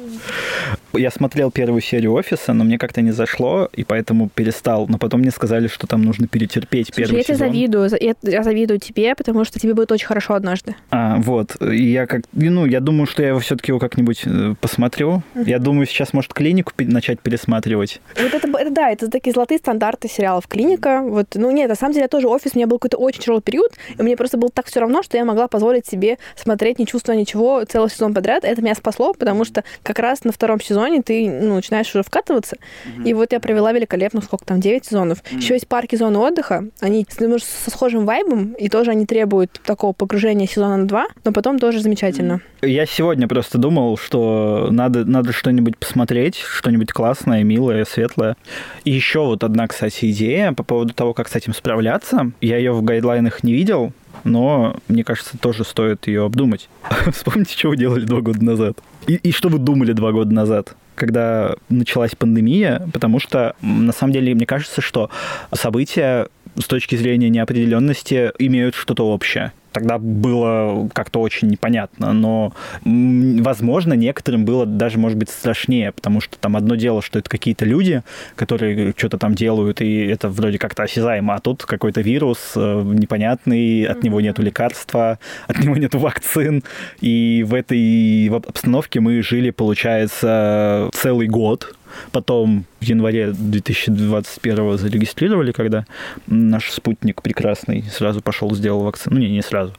[0.93, 4.87] Я смотрел первую серию «Офиса», но мне как-то не зашло, и поэтому перестал.
[4.87, 7.89] Но потом мне сказали, что там нужно перетерпеть Слушай, первый я тебе завидую.
[7.99, 10.75] Я, я завидую тебе, потому что тебе будет очень хорошо однажды.
[10.89, 11.61] А, вот.
[11.61, 12.23] И я как...
[12.33, 15.21] Ну, я думаю, что я его все-таки его как-нибудь э, посмотрю.
[15.35, 15.47] Uh-huh.
[15.47, 18.01] Я думаю, сейчас, может, клинику начать пересматривать.
[18.15, 20.47] Вот это, это, да, это такие золотые стандарты сериалов.
[20.47, 21.01] Клиника.
[21.01, 22.51] Вот, ну, нет, на самом деле, тоже офис.
[22.53, 25.17] У меня был какой-то очень тяжелый период, и мне просто было так все равно, что
[25.17, 28.43] я могла позволить себе смотреть, не чувствуя ничего, целый сезон подряд.
[28.45, 32.57] Это меня спасло, потому что как раз на втором сезоне ты ну, начинаешь уже вкатываться.
[32.57, 33.09] Mm-hmm.
[33.09, 35.19] И вот я провела великолепно, сколько там, 9 сезонов.
[35.19, 35.37] Mm-hmm.
[35.37, 36.65] Еще есть парки зоны отдыха.
[36.79, 41.59] Они со схожим вайбом, и тоже они требуют такого погружения сезона на 2, но потом
[41.59, 42.41] тоже замечательно.
[42.61, 48.35] Я сегодня просто думал, что надо, надо что-нибудь посмотреть, что-нибудь классное, милое, светлое.
[48.83, 52.31] И еще вот одна, кстати, идея по поводу того, как с этим справляться.
[52.41, 53.93] Я ее в гайдлайнах не видел,
[54.23, 56.69] но мне кажется, тоже стоит ее обдумать.
[57.13, 58.77] Вспомните, что вы делали два года назад.
[59.07, 64.13] И, и что вы думали два года назад когда началась пандемия, потому что, на самом
[64.13, 65.11] деле, мне кажется, что
[65.53, 66.27] события
[66.59, 72.51] с точки зрения неопределенности имеют что-то общее тогда было как-то очень непонятно, но,
[72.83, 77.63] возможно, некоторым было даже, может быть, страшнее, потому что там одно дело, что это какие-то
[77.63, 78.01] люди,
[78.35, 83.83] которые что-то там делают, и это вроде как-то осязаемо, а тут какой-то вирус э, непонятный,
[83.83, 86.63] от него нету лекарства, от него нету вакцин,
[86.99, 91.75] и в этой обстановке мы жили, получается, целый год,
[92.11, 95.85] Потом в январе 2021 зарегистрировали, когда
[96.27, 99.15] наш спутник прекрасный сразу пошел, сделал вакцину.
[99.15, 99.73] Ну, не, не сразу.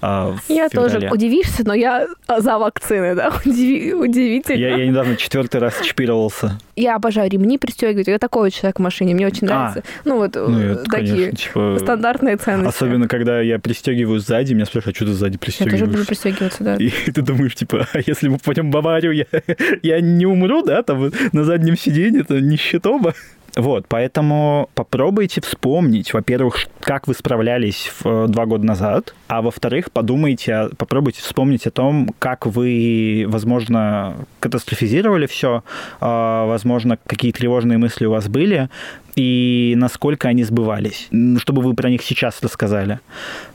[0.00, 0.92] А я феврале.
[0.92, 4.58] тоже удивишься, но я за вакцины, да, Удиви- удивительно.
[4.58, 6.58] Я, я недавно четвертый раз чипировался.
[6.76, 8.08] Я обожаю ремни пристегивать.
[8.08, 9.50] Я такой человек в машине, мне очень а.
[9.50, 9.80] нравится.
[9.80, 12.76] А, ну, вот ну, это, такие конечно, типа, стандартные ценности.
[12.76, 15.80] Особенно, когда я пристегиваю сзади, меня спрашивают, а что ты сзади пристегиваешь?
[15.80, 16.76] Я тоже буду пристегиваться, да.
[16.76, 19.26] И ты думаешь, типа, а если мы пойдем в аварию, я,
[19.82, 23.14] я не умру, да, там на заднем сиденье, это нищетоба.
[23.54, 30.70] Вот, поэтому попробуйте вспомнить, во-первых, как вы справлялись в, два года назад, а во-вторых, подумайте,
[30.78, 35.64] попробуйте вспомнить о том, как вы, возможно, катастрофизировали все,
[36.00, 38.70] а, возможно, какие тревожные мысли у вас были,
[39.16, 41.08] и насколько они сбывались,
[41.38, 43.00] чтобы вы про них сейчас рассказали.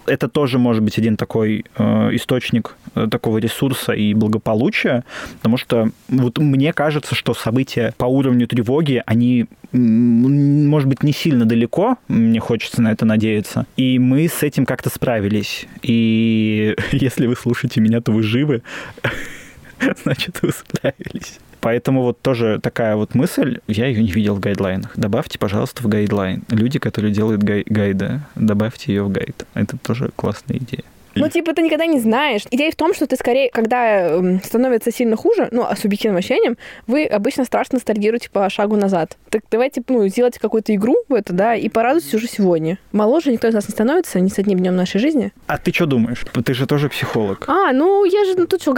[0.05, 5.03] Это тоже может быть один такой э, источник э, такого ресурса и благополучия,
[5.37, 11.45] потому что вот мне кажется, что события по уровню тревоги, они, может быть, не сильно
[11.45, 15.65] далеко, мне хочется на это надеяться, и мы с этим как-то справились.
[15.81, 18.61] И если вы слушаете меня, то вы живы,
[20.03, 21.39] значит, вы справились.
[21.61, 24.91] Поэтому вот тоже такая вот мысль, я ее не видел в гайдлайнах.
[24.95, 26.43] Добавьте, пожалуйста, в гайдлайн.
[26.49, 29.45] Люди, которые делают гай- гайды, добавьте ее в гайд.
[29.53, 30.83] Это тоже классная идея.
[31.19, 32.43] Ну, типа, ты никогда не знаешь.
[32.51, 36.57] Идея в том, что ты скорее, когда эм, становится сильно хуже, ну, а субъективным ощущением,
[36.87, 39.17] вы обычно страшно ностальгируете по шагу назад.
[39.29, 42.77] Так давайте, ну, сделайте какую-то игру в это, да, и порадуйтесь уже сегодня.
[42.91, 45.31] Моложе никто из нас не становится ни с одним днем нашей жизни.
[45.47, 46.25] А ты что думаешь?
[46.45, 47.45] Ты же тоже психолог.
[47.47, 48.75] А, ну, я же, ну, тут что,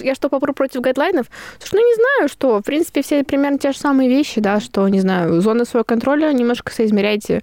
[0.00, 1.26] я что, попру против гайдлайнов?
[1.58, 4.88] Слушай, ну, не знаю, что, в принципе, все примерно те же самые вещи, да, что,
[4.88, 7.42] не знаю, зоны своего контроля немножко соизмеряйте,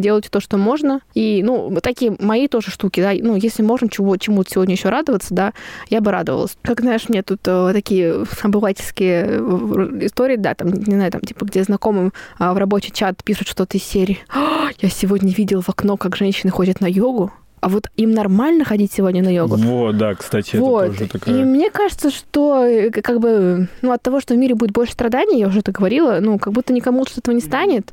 [0.00, 1.00] делайте то, что можно.
[1.14, 5.34] И, ну, такие мои тоже штуки, да, ну, если можно чего, чему-то сегодня еще радоваться,
[5.34, 5.52] да,
[5.88, 6.56] я бы радовалась.
[6.62, 11.44] Как, знаешь, мне тут э, такие обывательские э, истории, да, там, не знаю, там, типа,
[11.44, 15.68] где знакомым э, в рабочий чат пишут что-то из серии «А, «Я сегодня видел в
[15.68, 17.32] окно, как женщины ходят на йогу».
[17.60, 19.56] А вот им нормально ходить сегодня на йогу?
[19.56, 20.84] Вот, да, кстати, вот.
[20.84, 21.34] это тоже такая...
[21.34, 24.92] И мне кажется, что э, как бы, ну, от того, что в мире будет больше
[24.92, 27.92] страданий, я уже это говорила, ну, как будто никому от этого не станет.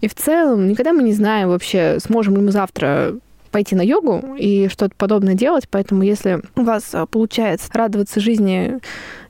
[0.00, 3.14] И в целом, никогда мы не знаем вообще, сможем ли мы завтра
[3.54, 5.68] пойти на йогу и что-то подобное делать.
[5.70, 8.80] Поэтому, если у вас а, получается радоваться жизни,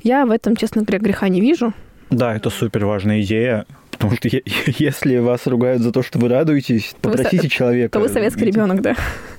[0.03, 1.75] я в этом, честно говоря, греха не вижу.
[2.09, 3.67] Да, это супер важная идея.
[3.91, 4.29] Потому что
[4.79, 7.93] если вас ругают за то, что вы радуетесь, попросите вы, человека.
[7.93, 8.97] То вы советский ребенок, да.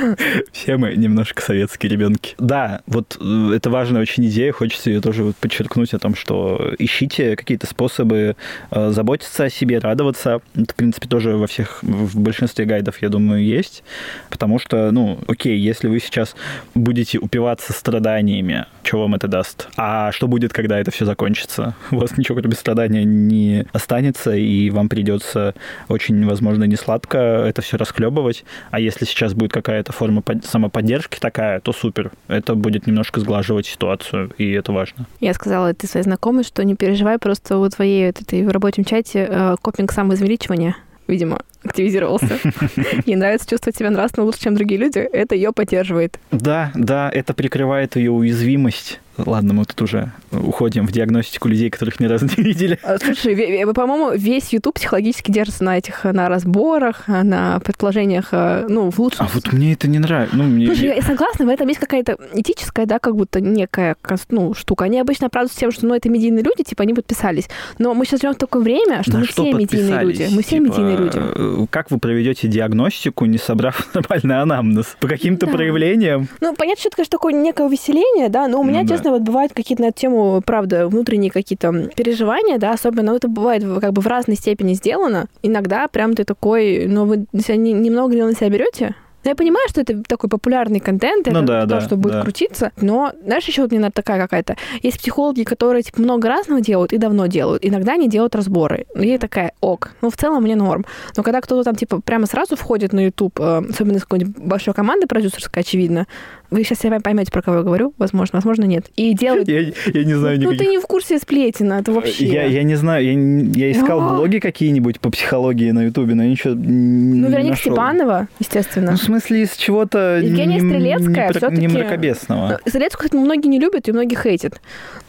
[0.52, 2.34] Все мы немножко советские ребенки.
[2.38, 6.74] Да, вот э, это важная очень идея, хочется ее тоже вот подчеркнуть о том, что
[6.78, 8.36] ищите какие-то способы
[8.70, 10.40] э, заботиться о себе, радоваться.
[10.54, 13.82] Это, в принципе, тоже во всех, в большинстве гайдов, я думаю, есть.
[14.28, 16.34] Потому что, ну, окей, если вы сейчас
[16.74, 19.68] будете упиваться страданиями, что вам это даст?
[19.76, 21.74] А что будет, когда это все закончится?
[21.90, 25.54] У вас ничего кроме страдания не останется, и вам придется
[25.88, 28.44] очень, возможно, не сладко это все расхлебывать.
[28.70, 32.12] А если сейчас будет какая-то форма самоподдержки такая, то супер.
[32.28, 35.06] Это будет немножко сглаживать ситуацию, и это важно.
[35.20, 38.84] Я сказала ты своей знакомой, что не переживай, просто у твоей вот этой в рабочем
[38.84, 40.76] чате э, копинг самоизвеличивания,
[41.06, 42.38] видимо, активизировался.
[43.06, 44.98] Ей нравится чувствовать себя нравственно лучше, чем другие люди.
[44.98, 46.18] Это ее поддерживает.
[46.30, 52.00] Да, да, это прикрывает ее уязвимость Ладно, мы тут уже уходим в диагностику людей, которых
[52.00, 52.78] ни разу не видели.
[52.82, 58.90] А, слушай, по-моему, весь YouTube психологически держится на этих, на разборах, на предположениях, э, ну,
[58.90, 59.26] в лучшем...
[59.26, 60.36] А вот мне это не нравится.
[60.36, 60.66] Ну, мне...
[60.66, 63.96] Слушай, я согласна, в этом есть какая-то этическая, да, как будто некая,
[64.30, 64.84] ну, штука.
[64.84, 67.48] Они обычно оправдываются тем, что, ну, это медийные люди, типа, они подписались.
[67.78, 70.28] Но мы сейчас живем в такое время, что на мы что все медийные люди.
[70.30, 71.18] Мы все типа, медийные люди.
[71.18, 74.96] Э, как вы проведете диагностику, не собрав нормальный анамнез?
[75.00, 75.52] По каким-то да.
[75.52, 76.28] проявлениям?
[76.40, 78.99] Ну, понятно, что это, конечно, такое некое увеселение, да, но у меня, ну, честно, да.
[79.04, 83.92] Вот бывают какие-то на эту тему, правда, внутренние какие-то переживания, да, особенно это бывает как
[83.92, 85.26] бы в разной степени сделано.
[85.42, 88.94] Иногда прям ты такой, ну, вы немного ли на себя берете,
[89.24, 92.22] я понимаю, что это такой популярный контент, это ну, да, то, да, что будет да.
[92.22, 94.56] крутиться, но, знаешь, еще вот мне надо такая какая-то...
[94.82, 97.64] Есть психологи, которые, типа, много разного делают и давно делают.
[97.64, 98.86] Иногда они делают разборы.
[98.94, 99.92] И я такая, ок.
[100.00, 100.86] Ну, в целом мне норм.
[101.16, 104.72] Но когда кто-то там, типа, прямо сразу входит на YouTube, э, особенно с какой-нибудь большой
[104.72, 106.06] команды продюсерской, очевидно,
[106.50, 108.86] вы сейчас поймете, про кого я говорю, возможно, возможно, нет.
[108.96, 109.48] И делают...
[109.48, 110.58] Я, я не знаю никаких...
[110.58, 112.26] Ну, ты не в курсе сплетен, это вообще...
[112.26, 114.14] Я, я не знаю, я, я искал О!
[114.14, 117.72] блоги какие-нибудь по психологии на Ютубе, но ничего Ну, Вероника нашел.
[117.72, 118.92] Степанова, естественно.
[118.92, 122.60] Ну, в смысле, из чего-то Евгения не, Стрелецкая не, не, не мракобесного.
[122.64, 124.60] Ну, Стрелецкую, кстати, многие не любят и многие хейтят.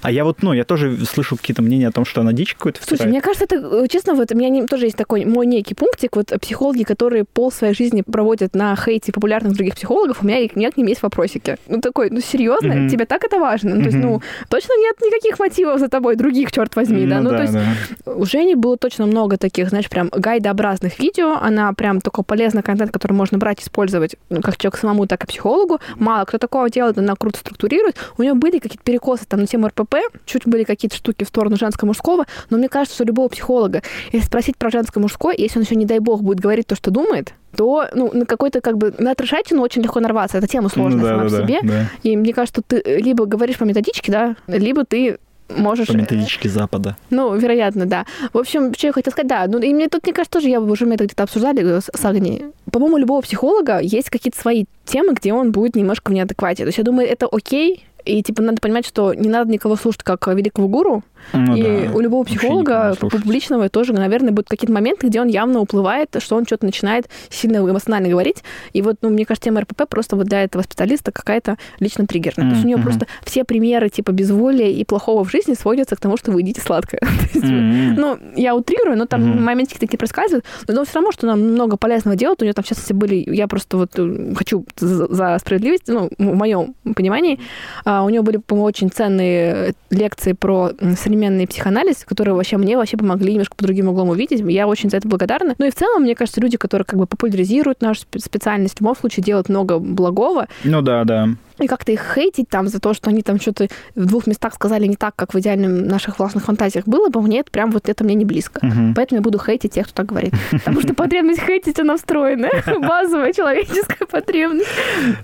[0.01, 2.81] А я вот, ну, я тоже слышу какие-то мнения о том, что она дичь какой-то
[2.85, 5.75] Слушай, мне кажется, это, э, честно, вот у меня не, тоже есть такой мой некий
[5.75, 10.37] пунктик, вот психологи, которые пол своей жизни проводят на хейте популярных других психологов, у меня,
[10.53, 11.01] у меня к ним есть
[11.31, 11.57] вопросики.
[11.67, 12.89] Ну, такой, ну серьезно, mm-hmm.
[12.89, 13.75] тебе так это важно?
[13.75, 17.19] Ну, то есть, ну, точно нет никаких мотивов за тобой, других, черт возьми, да?
[17.19, 18.11] Ну, ну да, то есть да.
[18.13, 22.91] у Жени было точно много таких, знаешь, прям гайдообразных видео, она прям такой полезный контент,
[22.91, 25.79] который можно брать, использовать, ну, как человек самому, так и психологу.
[25.95, 27.97] Мало кто такого делает, она круто структурирует.
[28.17, 31.55] У нее были какие-то перекосы там на тему РПП, чуть были какие-то штуки в сторону
[31.57, 35.85] женско-мужского, но мне кажется, что любого психолога, если спросить про женско-мужское, если он еще, не
[35.85, 39.61] дай бог, будет говорить то, что думает, то ну, на какой-то как бы на трешатину
[39.61, 40.37] очень легко нарваться.
[40.37, 41.59] Эта тема сложная ну, да, сама да, в себе.
[41.63, 41.89] Да.
[42.03, 45.17] И мне кажется, что ты либо говоришь по методичке, да, либо ты
[45.49, 45.87] можешь...
[45.87, 46.95] По методичке Запада.
[47.09, 48.05] Ну, вероятно, да.
[48.33, 49.45] В общем, что я хотела сказать, да.
[49.47, 52.05] Ну, и мне тут, мне кажется, тоже, я уже мы это где-то обсуждали с, с
[52.05, 52.45] Агнией.
[52.71, 56.63] По-моему, у любого психолога есть какие-то свои темы, где он будет немножко в неадеквате.
[56.63, 60.03] То есть я думаю, это окей, и, типа, надо понимать, что не надо никого слушать
[60.03, 61.93] как великого гуру, Ну, и да.
[61.93, 66.45] у любого психолога публичного тоже, наверное, будут какие-то моменты, где он явно уплывает, что он
[66.45, 68.43] что-то начинает сильно эмоционально говорить.
[68.73, 72.47] И вот, ну, мне кажется, тема РПП просто вот для этого специалиста какая-то лично триггерная.
[72.47, 72.49] Mm-hmm.
[72.49, 75.99] То есть у него просто все примеры типа безволия и плохого в жизни сводятся к
[75.99, 77.01] тому, что вы едите сладкое.
[77.33, 77.93] mm-hmm.
[77.97, 79.39] Ну, я утрирую, но там mm-hmm.
[79.39, 82.41] моментики такие проскальзывают, но все равно, что нам много полезного делают.
[82.41, 83.23] У него там, сейчас частности, были...
[83.33, 87.39] Я просто вот э, хочу за справедливость, ну, в моем понимании,
[87.85, 90.71] а, у него были, по-моему, очень ценные лекции про
[91.11, 94.39] современный психоанализ, которые вообще мне вообще помогли немножко по другим углом увидеть.
[94.39, 95.55] Я очень за это благодарна.
[95.57, 98.95] Ну и в целом, мне кажется, люди, которые как бы популяризируют нашу специальность, в любом
[98.95, 100.47] случае делают много благого.
[100.63, 104.05] Ну да, да и как-то их хейтить там за то, что они там что-то в
[104.05, 107.51] двух местах сказали не так, как в идеальных наших властных фантазиях было бы, мне это
[107.51, 108.65] прям вот это мне не близко.
[108.65, 108.93] Угу.
[108.95, 110.33] Поэтому я буду хейтить тех, кто так говорит.
[110.51, 112.63] Потому что потребность хейтить, она встроенная.
[112.79, 114.69] Базовая человеческая потребность.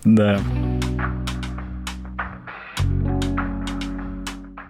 [0.03, 0.39] Да.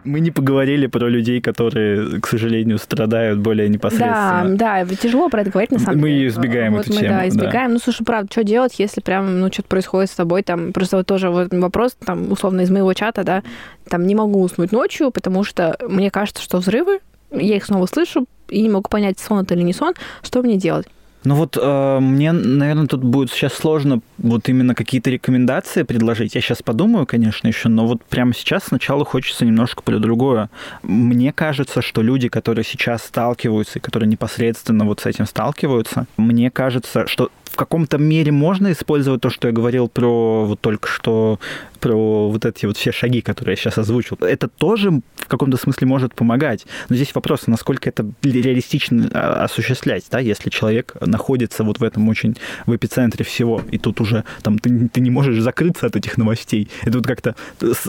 [0.07, 4.55] Мы не поговорили про людей, которые, к сожалению, страдают более непосредственно.
[4.55, 6.21] Да, да, тяжело про это говорить, на самом мы деле.
[6.21, 7.13] Мы избегаем вот эту мы, тему.
[7.13, 7.67] Да, избегаем.
[7.67, 7.73] Да.
[7.73, 11.05] Ну, слушай, правда, что делать, если прям, ну, что-то происходит с тобой, там, просто вот
[11.05, 13.43] тоже вот вопрос, там, условно, из моего чата, да,
[13.89, 16.99] там, не могу уснуть ночью, потому что мне кажется, что взрывы,
[17.31, 19.93] я их снова слышу, и не могу понять, сон это или не сон,
[20.23, 20.87] что мне делать?
[21.27, 26.35] Ну вот э, мне, наверное, тут будет сейчас сложно вот именно какие-то рекомендации предложить.
[26.35, 30.49] Я сейчас подумаю, конечно, еще, но вот прямо сейчас сначала хочется немножко про другое.
[30.83, 36.49] Мне кажется, что люди, которые сейчас сталкиваются и которые непосредственно вот с этим сталкиваются, мне
[36.49, 41.39] кажется, что в каком-то мере можно использовать то, что я говорил про вот только что
[41.79, 44.17] про вот эти вот все шаги, которые я сейчас озвучил.
[44.21, 46.65] Это тоже в каком-то смысле может помогать.
[46.89, 52.07] Но здесь вопрос, насколько это реалистично а, осуществлять, да, если человек находится вот в этом
[52.09, 52.35] очень
[52.65, 56.69] в эпицентре всего, и тут уже там ты, ты не можешь закрыться от этих новостей.
[56.83, 57.35] Это вот как-то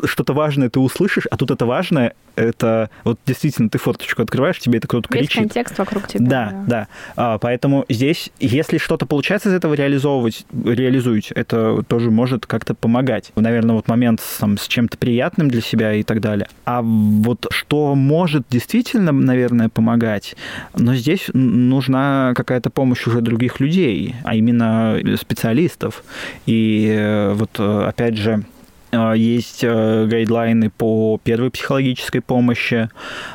[0.05, 4.79] что-то важное ты услышишь, а тут это важное, это вот действительно ты форточку открываешь, тебе
[4.79, 5.31] это кто-то кричит.
[5.31, 6.25] Весь контекст вокруг тебя.
[6.25, 6.65] Да, да.
[6.67, 6.89] да.
[7.17, 13.33] А, поэтому здесь, если что-то получается из этого реализовывать, реализуете, это тоже может как-то помогать.
[13.35, 16.49] Наверное, вот момент там, с чем-то приятным для себя и так далее.
[16.65, 20.37] А вот что может действительно, наверное, помогать,
[20.75, 26.05] но здесь нужна какая-то помощь уже других людей, а именно специалистов.
[26.47, 28.58] И э, вот э, опять же, э,
[28.93, 32.89] есть гайдлайны по первой психологической помощи,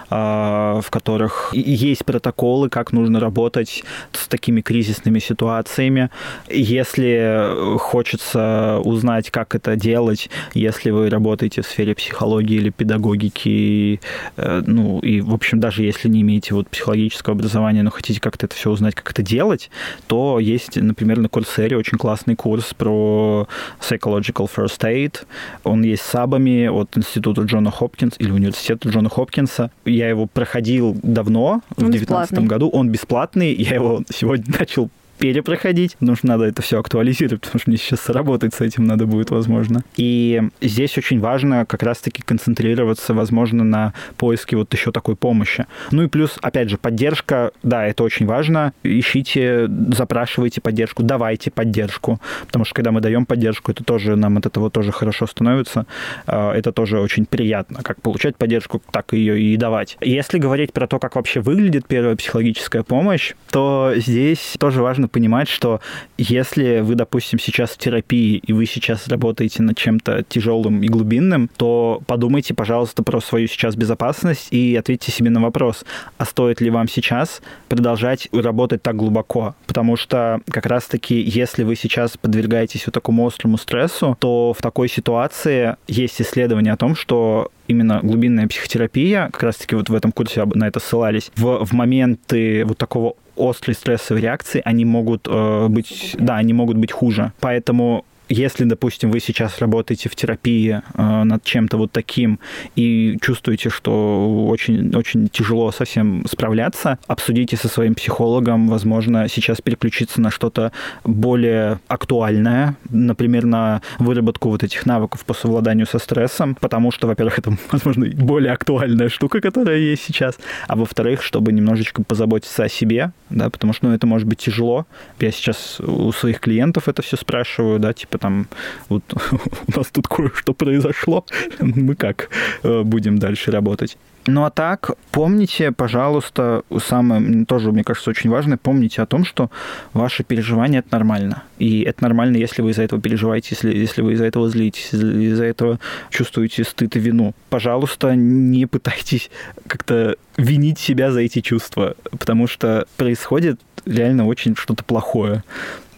[0.09, 6.11] а, в которых есть протоколы, как нужно работать с такими кризисными ситуациями.
[6.49, 13.99] Если хочется узнать, как это делать, если вы работаете в сфере психологии или педагогики,
[14.37, 18.45] э, ну и, в общем, даже если не имеете вот психологического образования, но хотите как-то
[18.45, 19.71] это все узнать, как это делать,
[20.05, 23.47] то есть, например, на Курсере очень классный курс про
[23.81, 25.25] Psychological First Aid.
[25.63, 29.71] Он есть сабами от Института Джона Хопкинса или Университета Джона Хопкинса.
[29.85, 32.69] Я его проходил давно, в 2019 году.
[32.69, 33.53] Он бесплатный.
[33.53, 38.09] Я его сегодня начал перепроходить, потому что надо это все актуализировать, потому что мне сейчас
[38.09, 39.83] работать с этим надо будет, возможно.
[39.95, 45.65] И здесь очень важно как раз-таки концентрироваться, возможно, на поиске вот еще такой помощи.
[45.91, 48.73] Ну и плюс, опять же, поддержка, да, это очень важно.
[48.83, 54.45] Ищите, запрашивайте поддержку, давайте поддержку, потому что когда мы даем поддержку, это тоже нам от
[54.45, 55.85] этого тоже хорошо становится.
[56.25, 59.97] А, это тоже очень приятно, как получать поддержку, так ее и давать.
[60.01, 65.07] Если говорить про то, как вообще выглядит первая психологическая помощь, то здесь тоже важно важно
[65.13, 65.79] понимать, что
[66.17, 71.49] если вы, допустим, сейчас в терапии, и вы сейчас работаете над чем-то тяжелым и глубинным,
[71.55, 75.85] то подумайте, пожалуйста, про свою сейчас безопасность и ответьте себе на вопрос,
[76.17, 79.55] а стоит ли вам сейчас продолжать работать так глубоко?
[79.67, 84.89] Потому что как раз-таки, если вы сейчас подвергаетесь вот такому острому стрессу, то в такой
[84.89, 90.43] ситуации есть исследование о том, что именно глубинная психотерапия, как раз-таки вот в этом курсе
[90.45, 96.15] на это ссылались, в, в моменты вот такого острой стрессовой реакции, они могут э, быть,
[96.17, 97.31] да, они могут быть хуже.
[97.39, 102.39] Поэтому если, допустим, вы сейчас работаете в терапии э, над чем-то вот таким
[102.75, 110.19] и чувствуете, что очень, очень тяжело совсем справляться, обсудите со своим психологом, возможно, сейчас переключиться
[110.19, 110.71] на что-то
[111.03, 117.37] более актуальное, например, на выработку вот этих навыков по совладанию со стрессом, потому что, во-первых,
[117.37, 123.11] это, возможно, более актуальная штука, которая есть сейчас, а во-вторых, чтобы немножечко позаботиться о себе,
[123.29, 124.87] да, потому что, ну, это может быть тяжело.
[125.19, 128.47] Я сейчас у своих клиентов это все спрашиваю, да, типа там
[128.87, 129.03] вот
[129.67, 131.25] у нас тут кое-что произошло,
[131.59, 132.29] мы как
[132.63, 133.97] э, будем дальше работать.
[134.25, 139.51] Ну а так, помните, пожалуйста, самое тоже, мне кажется, очень важно, помните о том, что
[139.91, 141.43] ваши переживания это нормально.
[141.59, 145.43] И это нормально, если вы из-за этого переживаете, если, если вы из-за этого злитесь, из-за
[145.43, 145.77] этого
[146.09, 147.33] чувствуете стыд и вину.
[147.49, 149.29] Пожалуйста, не пытайтесь
[149.67, 155.43] как-то винить себя за эти чувства, потому что происходит реально очень что-то плохое.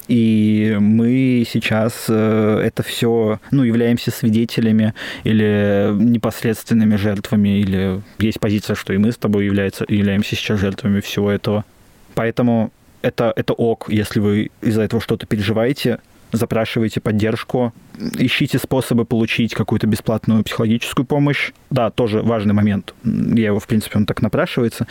[0.07, 4.93] И мы сейчас э, это все, ну, являемся свидетелями
[5.23, 10.99] или непосредственными жертвами, или есть позиция, что и мы с тобой является, являемся сейчас жертвами
[10.99, 11.65] всего этого.
[12.13, 15.99] Поэтому это, это ок, если вы из-за этого что-то переживаете,
[16.36, 17.73] запрашивайте поддержку,
[18.17, 21.51] ищите способы получить какую-то бесплатную психологическую помощь.
[21.69, 22.93] Да, тоже важный момент.
[23.03, 24.88] Я его, в принципе, он так напрашивается.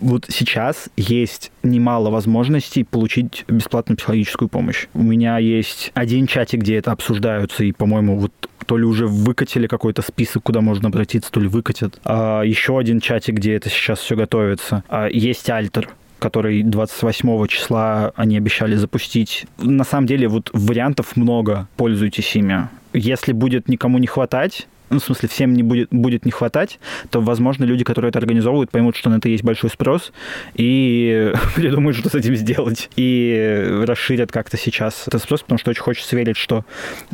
[0.00, 4.86] Вот сейчас есть немало возможностей получить бесплатную психологическую помощь.
[4.94, 8.32] У меня есть один чатик, где это обсуждаются, и, по-моему, вот
[8.66, 12.00] то ли уже выкатили какой-то список, куда можно обратиться, то ли выкатят.
[12.04, 14.84] А еще один чатик, где это сейчас все готовится.
[14.88, 15.88] А есть Альтер,
[16.18, 19.46] который 28 числа они обещали запустить.
[19.58, 22.68] На самом деле вот вариантов много, пользуйтесь ими.
[22.92, 26.78] Если будет никому не хватать, ну, в смысле, всем не будет, будет не хватать,
[27.10, 30.12] то, возможно, люди, которые это организовывают, поймут, что на это есть большой спрос,
[30.54, 32.90] и придумают, что с этим сделать.
[32.94, 36.64] И расширят как-то сейчас этот спрос, потому что очень хочется верить, что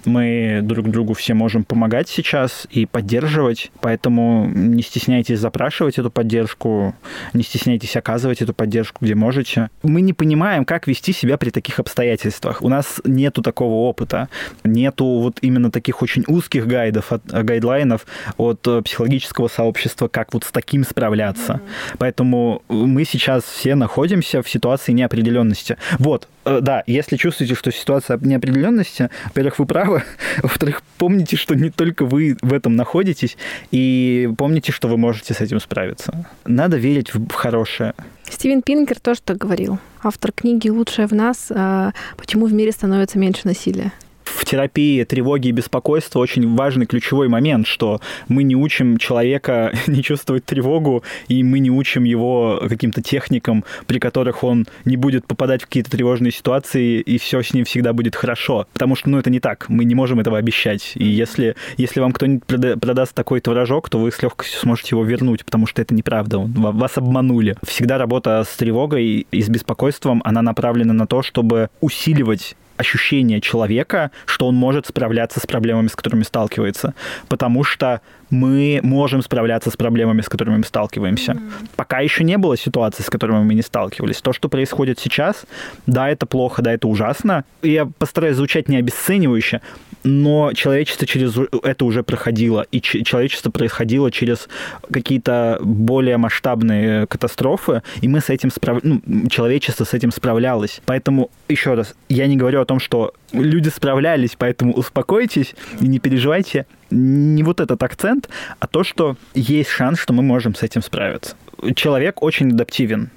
[0.05, 3.73] мы друг другу все можем помогать сейчас и поддерживать.
[3.81, 6.95] Поэтому не стесняйтесь запрашивать эту поддержку,
[7.33, 9.71] не стесняйтесь оказывать эту поддержку, где можете.
[9.83, 12.61] Мы не понимаем, как вести себя при таких обстоятельствах.
[12.61, 14.29] У нас нету такого опыта,
[14.65, 18.07] нету вот именно таких очень узких гайдов, гайдлайнов гайдлайнов
[18.37, 21.53] от э, психологического сообщества, как вот с таким справляться.
[21.53, 21.97] Mm-hmm.
[21.99, 25.77] Поэтому мы сейчас все находимся в ситуации неопределенности.
[25.99, 30.03] Вот, э, да, если чувствуете, что ситуация неопределенности, во-первых, вы правы,
[30.43, 33.37] во-вторых, помните, что не только вы в этом находитесь,
[33.71, 36.27] и помните, что вы можете с этим справиться.
[36.45, 37.95] Надо верить в хорошее.
[38.29, 39.79] Стивен Пинкер тоже так говорил.
[40.03, 41.51] Автор книги «Лучшее в нас.
[41.51, 43.93] Э, почему в мире становится меньше насилия»
[44.37, 50.03] в терапии тревоги и беспокойства очень важный ключевой момент, что мы не учим человека не
[50.03, 55.63] чувствовать тревогу, и мы не учим его каким-то техникам, при которых он не будет попадать
[55.63, 58.67] в какие-то тревожные ситуации, и все с ним всегда будет хорошо.
[58.73, 59.69] Потому что, ну, это не так.
[59.69, 60.93] Мы не можем этого обещать.
[60.95, 62.45] И если, если вам кто-нибудь
[62.81, 66.39] продаст такой творожок, то вы с легкостью сможете его вернуть, потому что это неправда.
[66.39, 67.57] Вас обманули.
[67.63, 74.11] Всегда работа с тревогой и с беспокойством, она направлена на то, чтобы усиливать ощущение человека,
[74.25, 76.95] что он может справляться с проблемами, с которыми сталкивается.
[77.29, 78.01] Потому что
[78.31, 81.33] мы можем справляться с проблемами, с которыми мы сталкиваемся.
[81.33, 81.69] Mm-hmm.
[81.77, 84.21] Пока еще не было ситуации, с которыми мы не сталкивались.
[84.21, 85.45] То, что происходит сейчас,
[85.87, 87.45] да, это плохо, да, это ужасно.
[87.63, 89.61] Я постараюсь звучать не обесценивающе,
[90.05, 94.49] но человечество через это уже проходило, и человечество происходило через
[94.91, 98.79] какие-то более масштабные катастрофы, и мы с этим справ...
[98.83, 100.81] ну, человечество с этим справлялось.
[100.87, 105.99] Поэтому, еще раз, я не говорю о том, что люди справлялись, поэтому успокойтесь и не
[105.99, 106.67] переживайте.
[106.91, 108.29] Не вот этот акцент,
[108.59, 111.37] а то, что есть шанс, что мы можем с этим справиться.
[111.75, 113.11] Человек очень адаптивен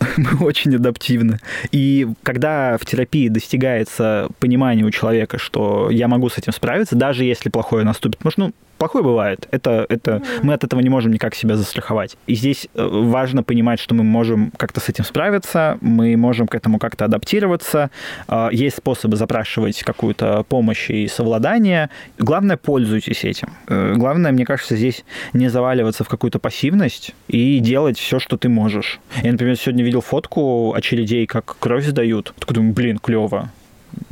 [0.16, 1.38] мы очень адаптивны.
[1.72, 7.24] И когда в терапии достигается понимание у человека, что я могу с этим справиться, даже
[7.24, 9.48] если плохое наступит, потому ну, плохое бывает.
[9.50, 12.16] Это, это, мы от этого не можем никак себя застраховать.
[12.26, 16.54] И здесь э, важно понимать, что мы можем как-то с этим справиться, мы можем к
[16.54, 17.90] этому как-то адаптироваться.
[18.26, 21.90] А, есть способы запрашивать какую-то помощь и совладание.
[22.18, 23.50] Главное, пользуйтесь этим.
[23.66, 28.48] Э, главное, мне кажется, здесь не заваливаться в какую-то пассивность и делать все, что ты
[28.48, 29.00] можешь.
[29.22, 32.34] Я, например, сегодня видел фотку очередей, как кровь сдают.
[32.38, 33.50] Такой думаю, блин, клево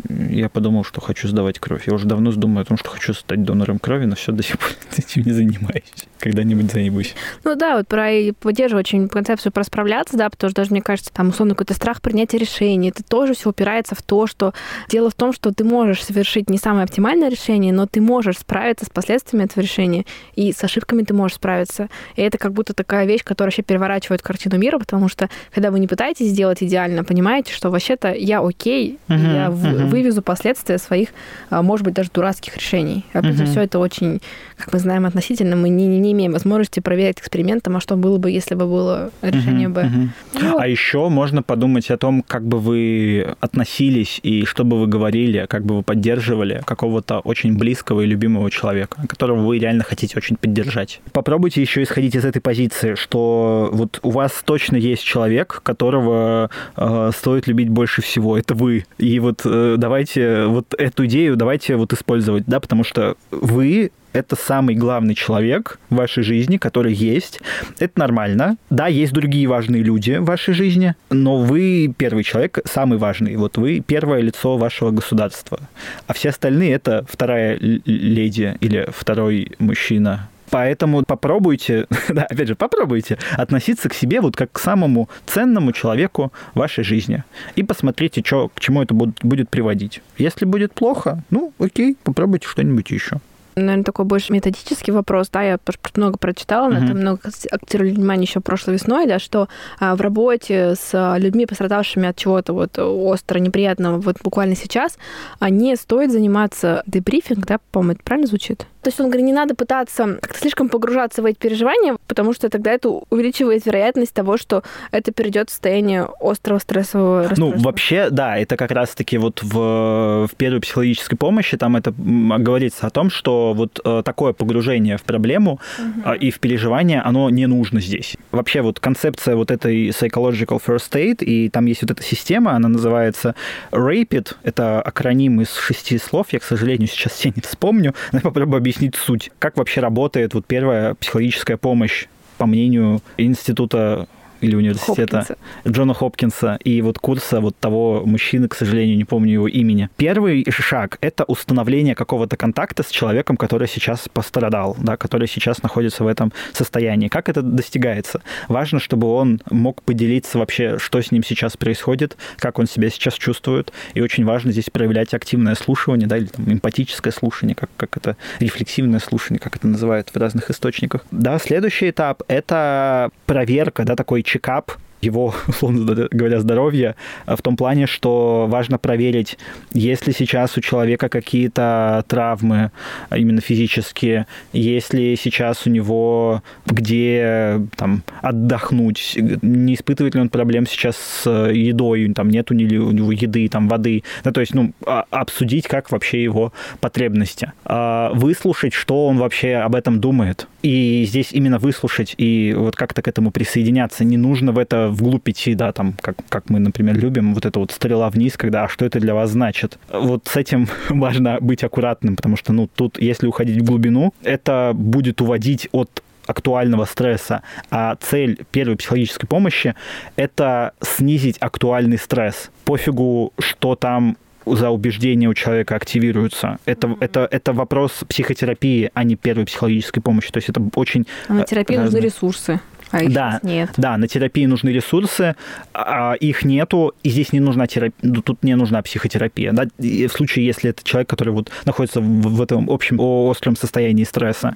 [0.08, 1.86] я подумал, что хочу сдавать кровь.
[1.86, 4.58] Я уже давно думаю о том, что хочу стать донором крови, но все до сих
[4.58, 5.84] пор этим не занимаюсь.
[6.18, 7.14] Когда-нибудь займусь.
[7.44, 8.10] Ну да, вот про
[8.40, 12.00] поддерживаю очень концепцию про справляться, да, потому что даже, мне кажется, там, условно, какой-то страх
[12.00, 14.52] принятия решения, это тоже все упирается в то, что
[14.88, 18.86] дело в том, что ты можешь совершить не самое оптимальное решение, но ты можешь справиться
[18.86, 21.88] с последствиями этого решения, и с ошибками ты можешь справиться.
[22.16, 25.78] И это как будто такая вещь, которая вообще переворачивает картину мира, потому что, когда вы
[25.78, 29.88] не пытаетесь сделать идеально, понимаете, что вообще-то я окей, uh-huh, я uh-huh.
[29.88, 31.10] вывезу последствия своих,
[31.50, 33.04] а, может быть, даже дурацких решений.
[33.12, 33.46] Опять uh-huh.
[33.46, 34.20] все это очень,
[34.56, 35.56] как мы знаем, относительно.
[35.56, 39.68] Мы не, не имеем возможности проверять экспериментом, а что было бы, если бы было решение
[39.68, 39.82] Б.
[39.82, 40.42] Uh-huh.
[40.42, 44.86] Ну, а еще можно подумать о том, как бы вы относились и что бы вы
[44.86, 50.16] говорили, как бы вы поддерживали какого-то очень близкого и любимого человека, которого вы реально хотите
[50.16, 51.00] очень поддержать.
[51.12, 57.10] Попробуйте еще исходить из этой позиции, что вот у вас точно есть человек, которого э,
[57.16, 58.36] стоит любить больше всего.
[58.38, 58.84] Это вы.
[58.98, 63.90] И вот э, давайте давайте вот эту идею, давайте вот использовать, да, потому что вы
[64.12, 67.40] это самый главный человек в вашей жизни, который есть.
[67.78, 68.56] Это нормально.
[68.70, 73.36] Да, есть другие важные люди в вашей жизни, но вы первый человек, самый важный.
[73.36, 75.60] Вот вы первое лицо вашего государства.
[76.06, 83.18] А все остальные это вторая леди или второй мужчина Поэтому попробуйте, да, опять же, попробуйте
[83.36, 87.24] относиться к себе вот как к самому ценному человеку вашей жизни.
[87.54, 90.02] И посмотрите, что, к чему это будет, приводить.
[90.18, 93.20] Если будет плохо, ну, окей, попробуйте что-нибудь еще
[93.56, 95.58] наверное, такой больше методический вопрос, да, я
[95.94, 96.84] много прочитала, на uh-huh.
[96.84, 99.48] это много акцентировали внимание еще прошлой весной, да, что
[99.80, 104.98] а, в работе с людьми, пострадавшими от чего-то вот остро неприятного, вот буквально сейчас,
[105.38, 108.66] а, не стоит заниматься дебрифинг, да, по-моему, это правильно звучит?
[108.86, 112.48] То есть он говорит, не надо пытаться как-то слишком погружаться в эти переживания, потому что
[112.48, 114.62] тогда это увеличивает вероятность того, что
[114.92, 120.36] это перейдет в состояние острого стрессового Ну, вообще, да, это как раз-таки вот в, в
[120.36, 125.58] первой психологической помощи там это говорится о том, что вот э, такое погружение в проблему
[125.80, 126.12] угу.
[126.12, 128.16] и в переживание, оно не нужно здесь.
[128.30, 132.68] Вообще вот концепция вот этой psychological first aid, и там есть вот эта система, она
[132.68, 133.34] называется
[133.72, 138.22] RAPID, это акроним из шести слов, я, к сожалению, сейчас все не вспомню, но я
[138.22, 139.30] попробую объяснить объяснить суть.
[139.38, 142.06] Как вообще работает вот первая психологическая помощь
[142.38, 144.06] по мнению Института
[144.40, 145.36] или университета Хопкинса.
[145.66, 149.88] Джона Хопкинса и вот курса вот того мужчины, к сожалению, не помню его имени.
[149.96, 156.04] Первый шаг— это установление какого-то контакта с человеком, который сейчас пострадал, да, который сейчас находится
[156.04, 157.08] в этом состоянии.
[157.08, 158.22] Как это достигается?
[158.48, 163.14] Важно, чтобы он мог поделиться вообще, что с ним сейчас происходит, как он себя сейчас
[163.14, 167.96] чувствует, и очень важно здесь проявлять активное слушание, да, или там, эмпатическое слушание, как, как
[167.96, 171.04] это, рефлексивное слушание, как это называют в разных источниках.
[171.10, 176.96] Да, следующий этап— это проверка, да, такой чекап его, условно говоря, здоровья
[177.26, 179.38] в том плане, что важно проверить,
[179.72, 182.70] есть ли сейчас у человека какие-то травмы,
[183.14, 190.66] именно физические, есть ли сейчас у него где там отдохнуть, не испытывает ли он проблем
[190.66, 194.72] сейчас с едой, там нету ли у него еды, там воды, ну, то есть, ну,
[194.84, 201.04] а, обсудить, как вообще его потребности, а, выслушать, что он вообще об этом думает, и
[201.04, 205.54] здесь именно выслушать и вот как-то к этому присоединяться, не нужно в это вглубь идти,
[205.54, 208.84] да, там, как, как мы, например, любим, вот это вот стрела вниз, когда, а что
[208.84, 209.78] это для вас значит?
[209.92, 214.72] Вот с этим важно быть аккуратным, потому что, ну, тут, если уходить в глубину, это
[214.74, 219.76] будет уводить от актуального стресса, а цель первой психологической помощи—
[220.16, 222.50] это снизить актуальный стресс.
[222.64, 226.58] Пофигу, что там за убеждения у человека активируются.
[226.64, 226.96] Это, mm-hmm.
[227.00, 230.30] это, это вопрос психотерапии, а не первой психологической помощи.
[230.30, 231.06] То есть это очень...
[231.28, 232.60] А на терапии нужны ресурсы.
[232.90, 233.70] А их да, нет.
[233.76, 235.34] Да, на терапии нужны ресурсы,
[235.74, 239.52] а их нету, и здесь не нужна терапия, ну, тут не нужна психотерапия.
[239.52, 239.66] Да?
[239.78, 244.04] И в случае, если это человек, который вот находится в, в этом общем остром состоянии
[244.04, 244.54] стресса.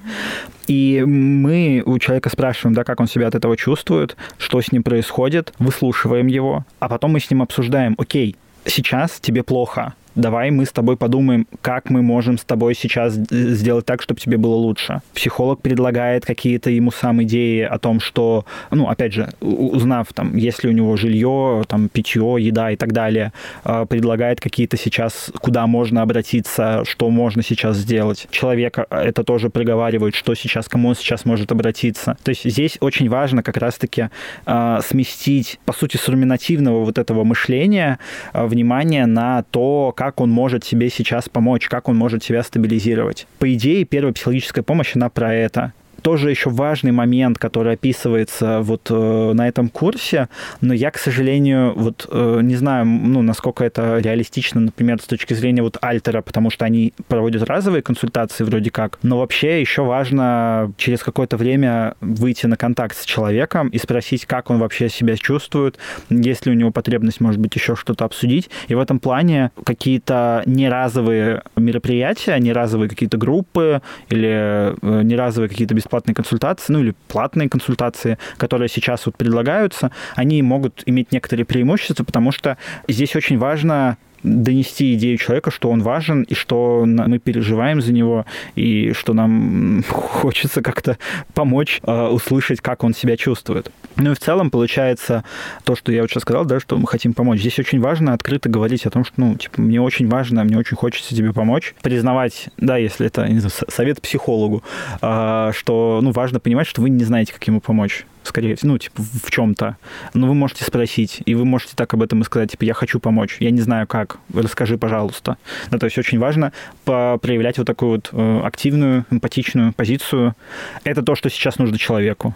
[0.67, 4.83] И мы у человека спрашиваем, да, как он себя от этого чувствует, что с ним
[4.83, 10.65] происходит, выслушиваем его, а потом мы с ним обсуждаем, окей, сейчас тебе плохо, давай мы
[10.65, 15.01] с тобой подумаем, как мы можем с тобой сейчас сделать так, чтобы тебе было лучше.
[15.13, 20.63] Психолог предлагает какие-то ему сам идеи о том, что, ну, опять же, узнав, там, есть
[20.63, 23.31] ли у него жилье, там, питье, еда и так далее,
[23.63, 28.27] а, предлагает какие-то сейчас, куда можно обратиться, что можно сейчас сделать.
[28.31, 32.17] Человек а, это тоже проговаривает, что сейчас, кому он сейчас может обратиться.
[32.23, 34.09] То есть здесь очень важно как раз-таки
[34.45, 37.99] э, сместить, по сути, с руминативного вот этого мышления
[38.33, 43.27] э, внимание на то, как он может себе сейчас помочь, как он может себя стабилизировать.
[43.37, 48.87] По идее, первая психологическая помощь, она про это тоже еще важный момент, который описывается вот
[48.89, 50.27] э, на этом курсе,
[50.61, 55.33] но я, к сожалению, вот э, не знаю, ну, насколько это реалистично, например, с точки
[55.33, 60.73] зрения вот Альтера, потому что они проводят разовые консультации вроде как, но вообще еще важно
[60.77, 65.77] через какое-то время выйти на контакт с человеком и спросить, как он вообще себя чувствует,
[66.09, 68.49] есть ли у него потребность, может быть, еще что-то обсудить.
[68.67, 75.90] И в этом плане какие-то неразовые мероприятия, неразовые какие-то группы или э, неразовые какие-то бесплатные
[75.91, 82.05] бесплатные консультации, ну или платные консультации, которые сейчас вот предлагаются, они могут иметь некоторые преимущества,
[82.05, 87.81] потому что здесь очень важно донести идею человека, что он важен, и что мы переживаем
[87.81, 90.97] за него, и что нам хочется как-то
[91.33, 93.71] помочь э, услышать, как он себя чувствует.
[93.97, 95.23] Ну и в целом получается
[95.63, 97.39] то, что я вот сейчас сказал, да, что мы хотим помочь.
[97.39, 100.77] Здесь очень важно открыто говорить о том, что, ну, типа, мне очень важно, мне очень
[100.77, 101.75] хочется тебе помочь.
[101.81, 104.63] Признавать, да, если это не знаю, совет психологу,
[105.01, 108.77] э, что, ну, важно понимать, что вы не знаете, как ему помочь скорее всего, ну,
[108.77, 109.77] типа, в чем-то,
[110.13, 112.99] но вы можете спросить, и вы можете так об этом и сказать, типа, я хочу
[112.99, 115.37] помочь, я не знаю как, расскажи, пожалуйста.
[115.69, 116.51] Да, то есть очень важно
[116.83, 120.35] проявлять вот такую вот э, активную, эмпатичную позицию.
[120.83, 122.35] Это то, что сейчас нужно человеку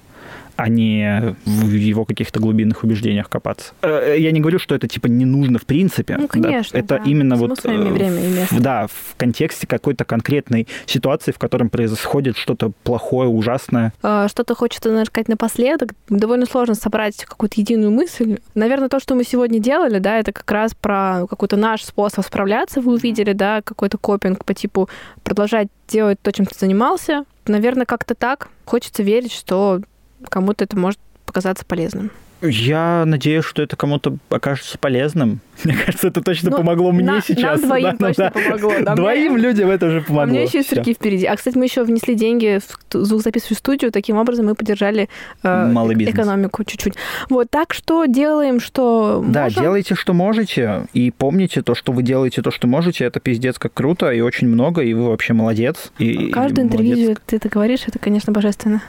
[0.55, 3.73] а не в его каких-то глубинных убеждениях копаться.
[3.81, 6.17] Э, я не говорю, что это типа не нужно в принципе.
[6.17, 6.73] Ну, конечно.
[6.73, 6.79] Да?
[6.79, 7.09] Это да.
[7.09, 8.59] именно вот своими время и место.
[8.59, 13.93] да, в контексте какой-то конкретной ситуации, в котором происходит что-то плохое, ужасное.
[13.99, 15.93] Что-то хочется, наверное, сказать напоследок.
[16.09, 18.39] Довольно сложно собрать какую-то единую мысль.
[18.53, 22.81] Наверное, то, что мы сегодня делали, да, это как раз про какой-то наш способ справляться.
[22.81, 24.89] Вы увидели, да, какой-то копинг по типу
[25.23, 27.25] продолжать делать то, чем ты занимался.
[27.47, 28.49] Наверное, как-то так.
[28.65, 29.81] Хочется верить, что
[30.29, 32.11] кому-то это может показаться полезным.
[32.41, 35.39] Я надеюсь, что это кому-то окажется полезным.
[35.63, 37.61] Мне кажется, это точно ну, помогло мне на, сейчас.
[37.61, 38.31] Нам двоим да, точно да.
[38.31, 38.73] помогло.
[38.81, 39.41] Да, двоим мне...
[39.41, 40.31] людям это уже помогло.
[40.31, 41.25] У меня еще и сырки впереди.
[41.25, 43.91] А, кстати, мы еще внесли деньги в звукозаписывающую студию.
[43.91, 45.09] Таким образом мы поддержали
[45.43, 46.15] э, Малый бизнес.
[46.15, 46.95] экономику чуть-чуть.
[47.29, 49.63] Вот так что делаем, что Да, можем.
[49.63, 50.87] делайте, что можете.
[50.93, 54.47] И помните, то, что вы делаете, то, что можете, это пиздец как круто и очень
[54.47, 55.91] много, и вы вообще молодец.
[55.99, 58.81] И, Каждое интервью ты это говоришь, это, конечно, божественно.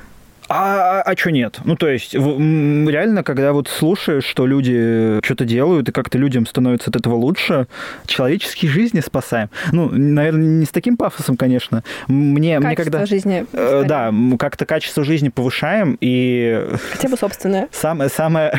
[0.48, 1.58] А, а, а что нет?
[1.64, 6.90] Ну, то есть, реально, когда вот слушаешь, что люди что-то делают, и как-то людям становится
[6.90, 7.66] от этого лучше,
[8.06, 9.50] человеческие жизни спасаем.
[9.72, 11.82] Ну, наверное, не с таким пафосом, конечно.
[12.06, 13.06] Мне, качество мне когда...
[13.06, 13.46] жизни.
[13.52, 16.68] Э, да, как-то качество жизни повышаем, и...
[16.92, 17.68] Хотя бы собственное.
[17.72, 18.58] Самое, самое,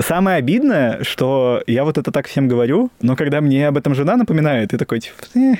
[0.00, 4.16] самое обидное, что я вот это так всем говорю, но когда мне об этом жена
[4.16, 5.54] напоминает, и такой, типа, э,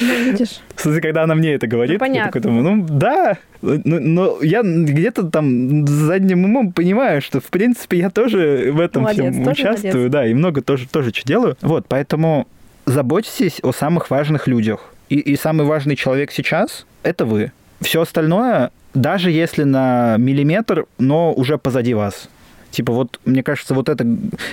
[0.00, 0.60] ну, видишь.
[0.76, 2.18] Смысле, когда она мне это говорит, ну, понятно.
[2.18, 7.46] я такой думаю, ну да, но, но я где-то там задним умом понимаю, что в
[7.46, 10.12] принципе я тоже в этом молодец, всем участвую, молодец.
[10.12, 11.56] да, и много тоже, тоже что делаю.
[11.60, 12.48] Вот, поэтому
[12.86, 14.92] заботьтесь о самых важных людях.
[15.08, 17.52] И, и самый важный человек сейчас— это вы.
[17.80, 22.28] Все остальное, даже если на миллиметр, но уже позади вас.
[22.70, 24.06] Типа вот, мне кажется, вот эта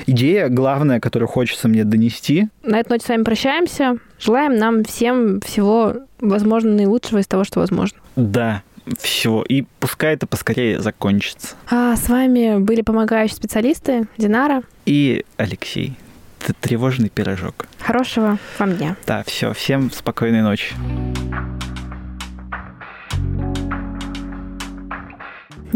[0.06, 2.48] идея главная, которую хочется мне донести.
[2.64, 3.98] На этой ноте с вами прощаемся.
[4.20, 8.00] Желаем нам всем всего, возможно, наилучшего из того, что возможно.
[8.16, 8.64] Да,
[9.00, 9.44] всего.
[9.44, 11.56] И пускай это поскорее закончится.
[11.70, 15.96] А с вами были помогающие специалисты Динара и Алексей.
[16.42, 17.68] Это тревожный пирожок.
[17.80, 18.96] Хорошего вам дня.
[19.06, 19.54] Да, все.
[19.54, 20.74] Всем спокойной ночи.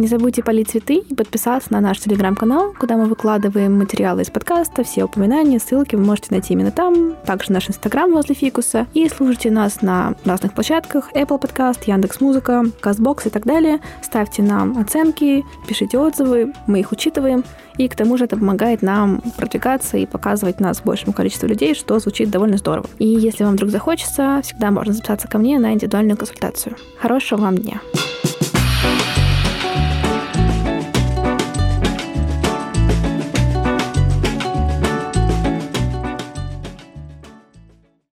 [0.02, 4.84] Не забудьте полить цветы и подписаться на наш телеграм-канал, куда мы выкладываем материалы из подкаста,
[4.84, 8.88] все упоминания, ссылки вы можете найти именно там, также наш инстаграм возле фикуса.
[8.95, 13.80] И слушайте нас на разных площадках Apple Podcast, Яндекс Музыка, Castbox и так далее.
[14.02, 17.44] Ставьте нам оценки, пишите отзывы, мы их учитываем.
[17.78, 21.99] И к тому же это помогает нам продвигаться и показывать нас большему количеству людей, что
[21.99, 22.88] звучит довольно здорово.
[22.98, 26.76] И если вам вдруг захочется, всегда можно записаться ко мне на индивидуальную консультацию.
[26.99, 27.82] Хорошего вам дня!